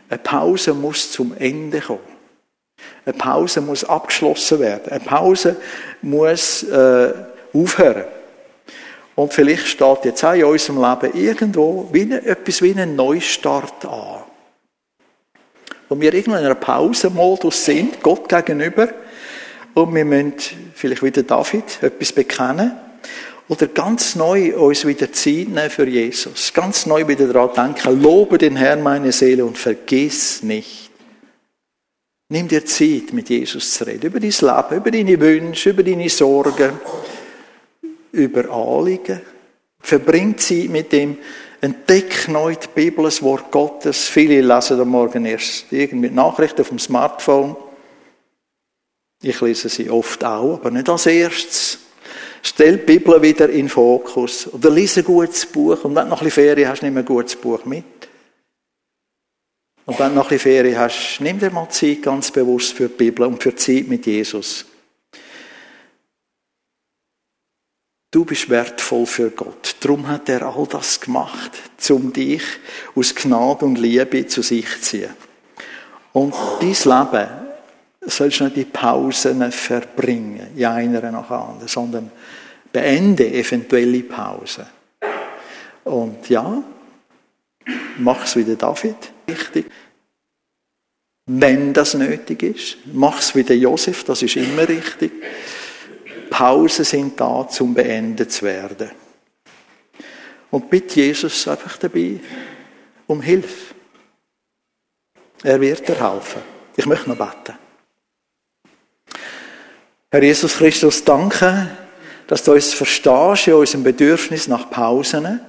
Eine 0.08 0.18
Pause 0.18 0.74
muss 0.74 1.10
zum 1.10 1.34
Ende 1.36 1.80
kommen. 1.80 2.11
Eine 3.04 3.14
Pause 3.14 3.60
muss 3.60 3.84
abgeschlossen 3.84 4.60
werden. 4.60 4.90
Eine 4.90 5.00
Pause 5.00 5.56
muss 6.02 6.62
äh, 6.62 7.12
aufhören. 7.52 8.04
Und 9.14 9.32
vielleicht 9.32 9.66
steht 9.66 10.04
jetzt 10.04 10.24
auch 10.24 10.32
in 10.32 10.44
unserem 10.44 10.80
Leben 10.80 11.16
irgendwo 11.16 11.88
wie 11.92 12.02
eine, 12.02 12.24
etwas 12.24 12.62
wie 12.62 12.74
ein 12.74 12.96
Neustart 12.96 13.84
an 13.84 14.22
wo 15.92 16.00
wir 16.00 16.14
in 16.14 16.32
einem 16.32 16.58
Pausenmodus 16.58 17.66
sind, 17.66 18.02
Gott 18.02 18.26
gegenüber, 18.26 18.88
und 19.74 19.94
wir 19.94 20.06
müssen 20.06 20.32
vielleicht 20.72 21.02
wieder 21.02 21.22
David 21.22 21.82
etwas 21.82 22.12
bekennen, 22.12 22.72
oder 23.46 23.66
ganz 23.66 24.14
neu 24.14 24.56
uns 24.56 24.86
wieder 24.86 25.12
Zeit 25.12 25.48
nehmen 25.48 25.68
für 25.68 25.86
Jesus. 25.86 26.54
Ganz 26.54 26.86
neu 26.86 27.06
wieder 27.06 27.26
daran 27.30 27.74
denken, 27.74 28.00
lobe 28.00 28.38
den 28.38 28.56
Herrn 28.56 28.82
meine 28.82 29.12
Seele 29.12 29.44
und 29.44 29.58
vergiss 29.58 30.42
nicht. 30.42 30.91
Nimm 32.32 32.48
dir 32.48 32.64
Zeit, 32.64 33.12
mit 33.12 33.28
Jesus 33.28 33.74
zu 33.74 33.86
reden. 33.86 34.06
Über 34.06 34.18
dein 34.18 34.30
Leben, 34.30 34.76
über 34.76 34.90
deine 34.90 35.20
Wünsche, 35.20 35.68
über 35.68 35.82
deine 35.82 36.08
Sorgen, 36.08 36.80
über 38.10 38.50
Anliegen. 38.50 39.20
Verbring 39.78 40.38
Zeit 40.38 40.70
mit 40.70 40.94
ihm. 40.94 41.18
Entdeck 41.60 42.28
neu 42.28 42.54
die 42.54 42.68
Bibel, 42.74 43.04
das 43.04 43.20
Wort 43.22 43.50
Gottes. 43.50 44.08
Viele 44.08 44.40
lesen 44.40 44.80
am 44.80 44.88
Morgen 44.88 45.26
erst 45.26 45.66
irgendwie 45.72 46.08
Nachrichten 46.08 46.62
auf 46.62 46.70
dem 46.70 46.78
Smartphone. 46.78 47.54
Ich 49.22 49.38
lese 49.42 49.68
sie 49.68 49.90
oft 49.90 50.24
auch, 50.24 50.54
aber 50.54 50.70
nicht 50.70 50.88
als 50.88 51.04
erstes. 51.04 51.80
Stell 52.40 52.78
die 52.78 52.96
Bibel 52.96 53.20
wieder 53.20 53.50
in 53.50 53.68
Fokus. 53.68 54.50
Oder 54.50 54.70
lese 54.70 55.00
ein 55.00 55.04
gutes 55.04 55.44
Buch. 55.44 55.84
Und 55.84 55.94
wenn 55.94 56.04
du 56.04 56.08
noch 56.08 56.22
ein 56.22 56.24
bisschen 56.24 56.46
Ferien 56.46 56.70
hast, 56.70 56.82
nimm 56.82 56.96
ein 56.96 57.04
gutes 57.04 57.36
Buch 57.36 57.66
mit. 57.66 57.84
Und 59.84 59.98
wenn 59.98 60.10
du 60.10 60.14
noch 60.14 60.24
ein 60.24 60.28
bisschen 60.28 60.52
Ferien 60.52 60.78
hast, 60.78 61.18
nimm 61.20 61.38
dir 61.38 61.50
mal 61.50 61.68
Zeit 61.68 62.02
ganz 62.02 62.30
bewusst 62.30 62.74
für 62.74 62.88
die 62.88 62.94
Bibel 62.94 63.26
und 63.26 63.42
für 63.42 63.50
die 63.50 63.56
Zeit 63.56 63.88
mit 63.88 64.06
Jesus. 64.06 64.64
Du 68.12 68.24
bist 68.26 68.48
wertvoll 68.50 69.06
für 69.06 69.30
Gott. 69.30 69.76
Darum 69.80 70.06
hat 70.06 70.28
er 70.28 70.42
all 70.42 70.66
das 70.66 71.00
gemacht, 71.00 71.50
um 71.88 72.12
dich 72.12 72.42
aus 72.94 73.14
Gnade 73.14 73.64
und 73.64 73.78
Liebe 73.78 74.26
zu 74.26 74.42
sich 74.42 74.66
zu 74.66 74.80
ziehen. 74.80 75.16
Und 76.12 76.34
dein 76.60 76.68
Leben 76.68 77.28
sollst 78.02 78.40
du 78.40 78.44
nicht 78.44 78.56
in 78.58 78.70
Pausen 78.70 79.50
verbringen, 79.50 80.48
in 80.54 80.66
einer 80.66 81.10
nach 81.10 81.28
der 81.28 81.38
anderen, 81.38 81.68
sondern 81.68 82.10
beende 82.70 83.32
eventuelle 83.32 84.02
Pausen. 84.02 84.66
Und 85.84 86.28
ja, 86.28 86.62
mach 87.98 88.24
es 88.24 88.36
wie 88.36 88.44
der 88.44 88.56
David, 88.56 89.11
richtig. 89.28 89.70
Wenn 91.26 91.72
das 91.72 91.94
nötig 91.94 92.42
ist, 92.42 92.78
mach 92.92 93.20
es 93.20 93.34
wie 93.34 93.44
der 93.44 93.56
Josef, 93.56 94.04
das 94.04 94.22
ist 94.22 94.36
immer 94.36 94.68
richtig. 94.68 95.12
Pausen 96.30 96.84
sind 96.84 97.20
da, 97.20 97.46
zum 97.48 97.74
beendet 97.74 98.32
zu 98.32 98.44
werden. 98.44 98.90
Und 100.50 100.68
bitte 100.68 101.00
Jesus 101.00 101.46
einfach 101.46 101.76
dabei 101.76 102.20
um 103.06 103.20
Hilfe. 103.20 103.74
Er 105.42 105.60
wird 105.60 105.88
dir 105.88 106.00
helfen. 106.00 106.42
Ich 106.76 106.86
möchte 106.86 107.10
noch 107.10 107.16
beten. 107.16 107.58
Herr 110.10 110.22
Jesus 110.22 110.56
Christus, 110.56 111.04
danke, 111.04 111.70
dass 112.26 112.44
du 112.44 112.52
uns 112.52 112.74
verstehst 112.74 113.48
in 113.48 113.54
unserem 113.54 113.82
Bedürfnis 113.82 114.46
nach 114.48 114.70
Pausen, 114.70 115.40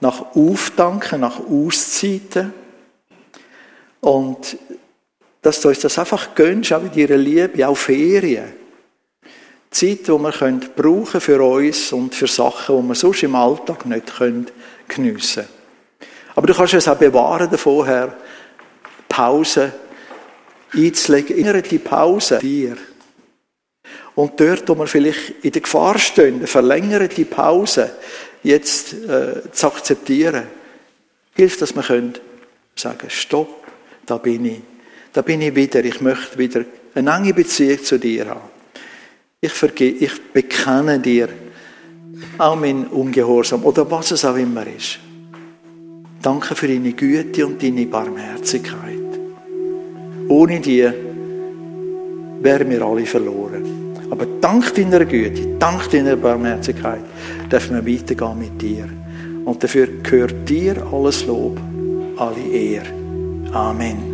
nach 0.00 0.34
Aufdanken, 0.36 1.20
nach 1.20 1.40
Auszeiten. 1.40 2.52
Und 4.04 4.58
dass 5.40 5.62
du 5.62 5.68
uns 5.68 5.80
das 5.80 5.98
einfach 5.98 6.34
gönnst, 6.34 6.74
auch 6.74 6.82
in 6.82 6.92
deiner 6.92 7.16
Liebe, 7.16 7.66
auch 7.66 7.74
Ferien 7.74 8.52
Zeit, 9.70 10.06
die 10.06 10.08
wir 10.08 10.60
brauchen 10.76 11.04
können 11.04 11.20
für 11.20 11.42
uns 11.42 11.92
und 11.92 12.14
für 12.14 12.26
Sachen, 12.26 12.82
die 12.82 12.88
wir 12.88 12.94
sonst 12.94 13.22
im 13.22 13.34
Alltag 13.34 13.86
nicht 13.86 14.12
geniessen 14.88 15.44
können. 15.44 15.48
Aber 16.34 16.46
du 16.46 16.54
kannst 16.54 16.74
es 16.74 16.86
auch 16.86 16.96
bewahren 16.96 17.50
davor, 17.50 18.14
Pause 19.08 19.72
einzulegen. 20.74 21.36
Innere 21.36 21.62
die 21.62 21.78
Pause 21.78 22.38
dir. 22.40 22.76
Und 24.14 24.38
dort, 24.38 24.68
wo 24.68 24.74
wir 24.76 24.86
vielleicht 24.86 25.44
in 25.44 25.50
der 25.50 25.62
Gefahr 25.62 25.98
stehen, 25.98 26.46
verlängern 26.46 27.08
die 27.08 27.24
Pause 27.24 27.90
jetzt 28.42 28.92
äh, 28.92 29.50
zu 29.50 29.66
akzeptieren, 29.66 30.44
hilft, 31.34 31.62
dass 31.62 31.74
wir 31.74 31.82
können 31.82 32.14
sagen, 32.76 33.08
stopp, 33.08 33.63
da 34.06 34.18
bin 34.18 34.44
ich. 34.44 34.60
Da 35.12 35.22
bin 35.22 35.40
ich 35.40 35.54
wieder. 35.54 35.84
Ich 35.84 36.00
möchte 36.00 36.38
wieder 36.38 36.64
eine 36.94 37.10
enge 37.10 37.34
Beziehung 37.34 37.82
zu 37.82 37.98
dir 37.98 38.28
haben. 38.28 38.48
Ich, 39.40 39.52
verge 39.52 39.86
ich 39.86 40.32
bekenne 40.32 40.98
dir 40.98 41.28
auch 42.38 42.56
mein 42.56 42.86
Ungehorsam 42.86 43.64
oder 43.64 43.90
was 43.90 44.12
es 44.12 44.24
auch 44.24 44.36
immer 44.36 44.66
ist. 44.66 44.98
Danke 46.22 46.54
für 46.54 46.68
deine 46.68 46.92
Güte 46.92 47.46
und 47.46 47.62
deine 47.62 47.86
Barmherzigkeit. 47.86 48.94
Ohne 50.28 50.60
die 50.60 50.88
wären 52.40 52.70
wir 52.70 52.82
alle 52.82 53.04
verloren. 53.04 53.84
Aber 54.10 54.26
dank 54.40 54.74
deiner 54.74 55.04
Güte, 55.04 55.56
dank 55.58 55.90
deiner 55.90 56.16
Barmherzigkeit, 56.16 57.04
dürfen 57.50 57.84
wir 57.84 57.94
weitergehen 57.94 58.38
mit 58.38 58.60
dir. 58.60 58.88
Und 59.44 59.62
dafür 59.62 59.86
gehört 60.02 60.48
dir 60.48 60.82
alles 60.90 61.26
Lob, 61.26 61.60
alle 62.16 62.40
Ehre. 62.40 63.03
Amen. 63.54 64.13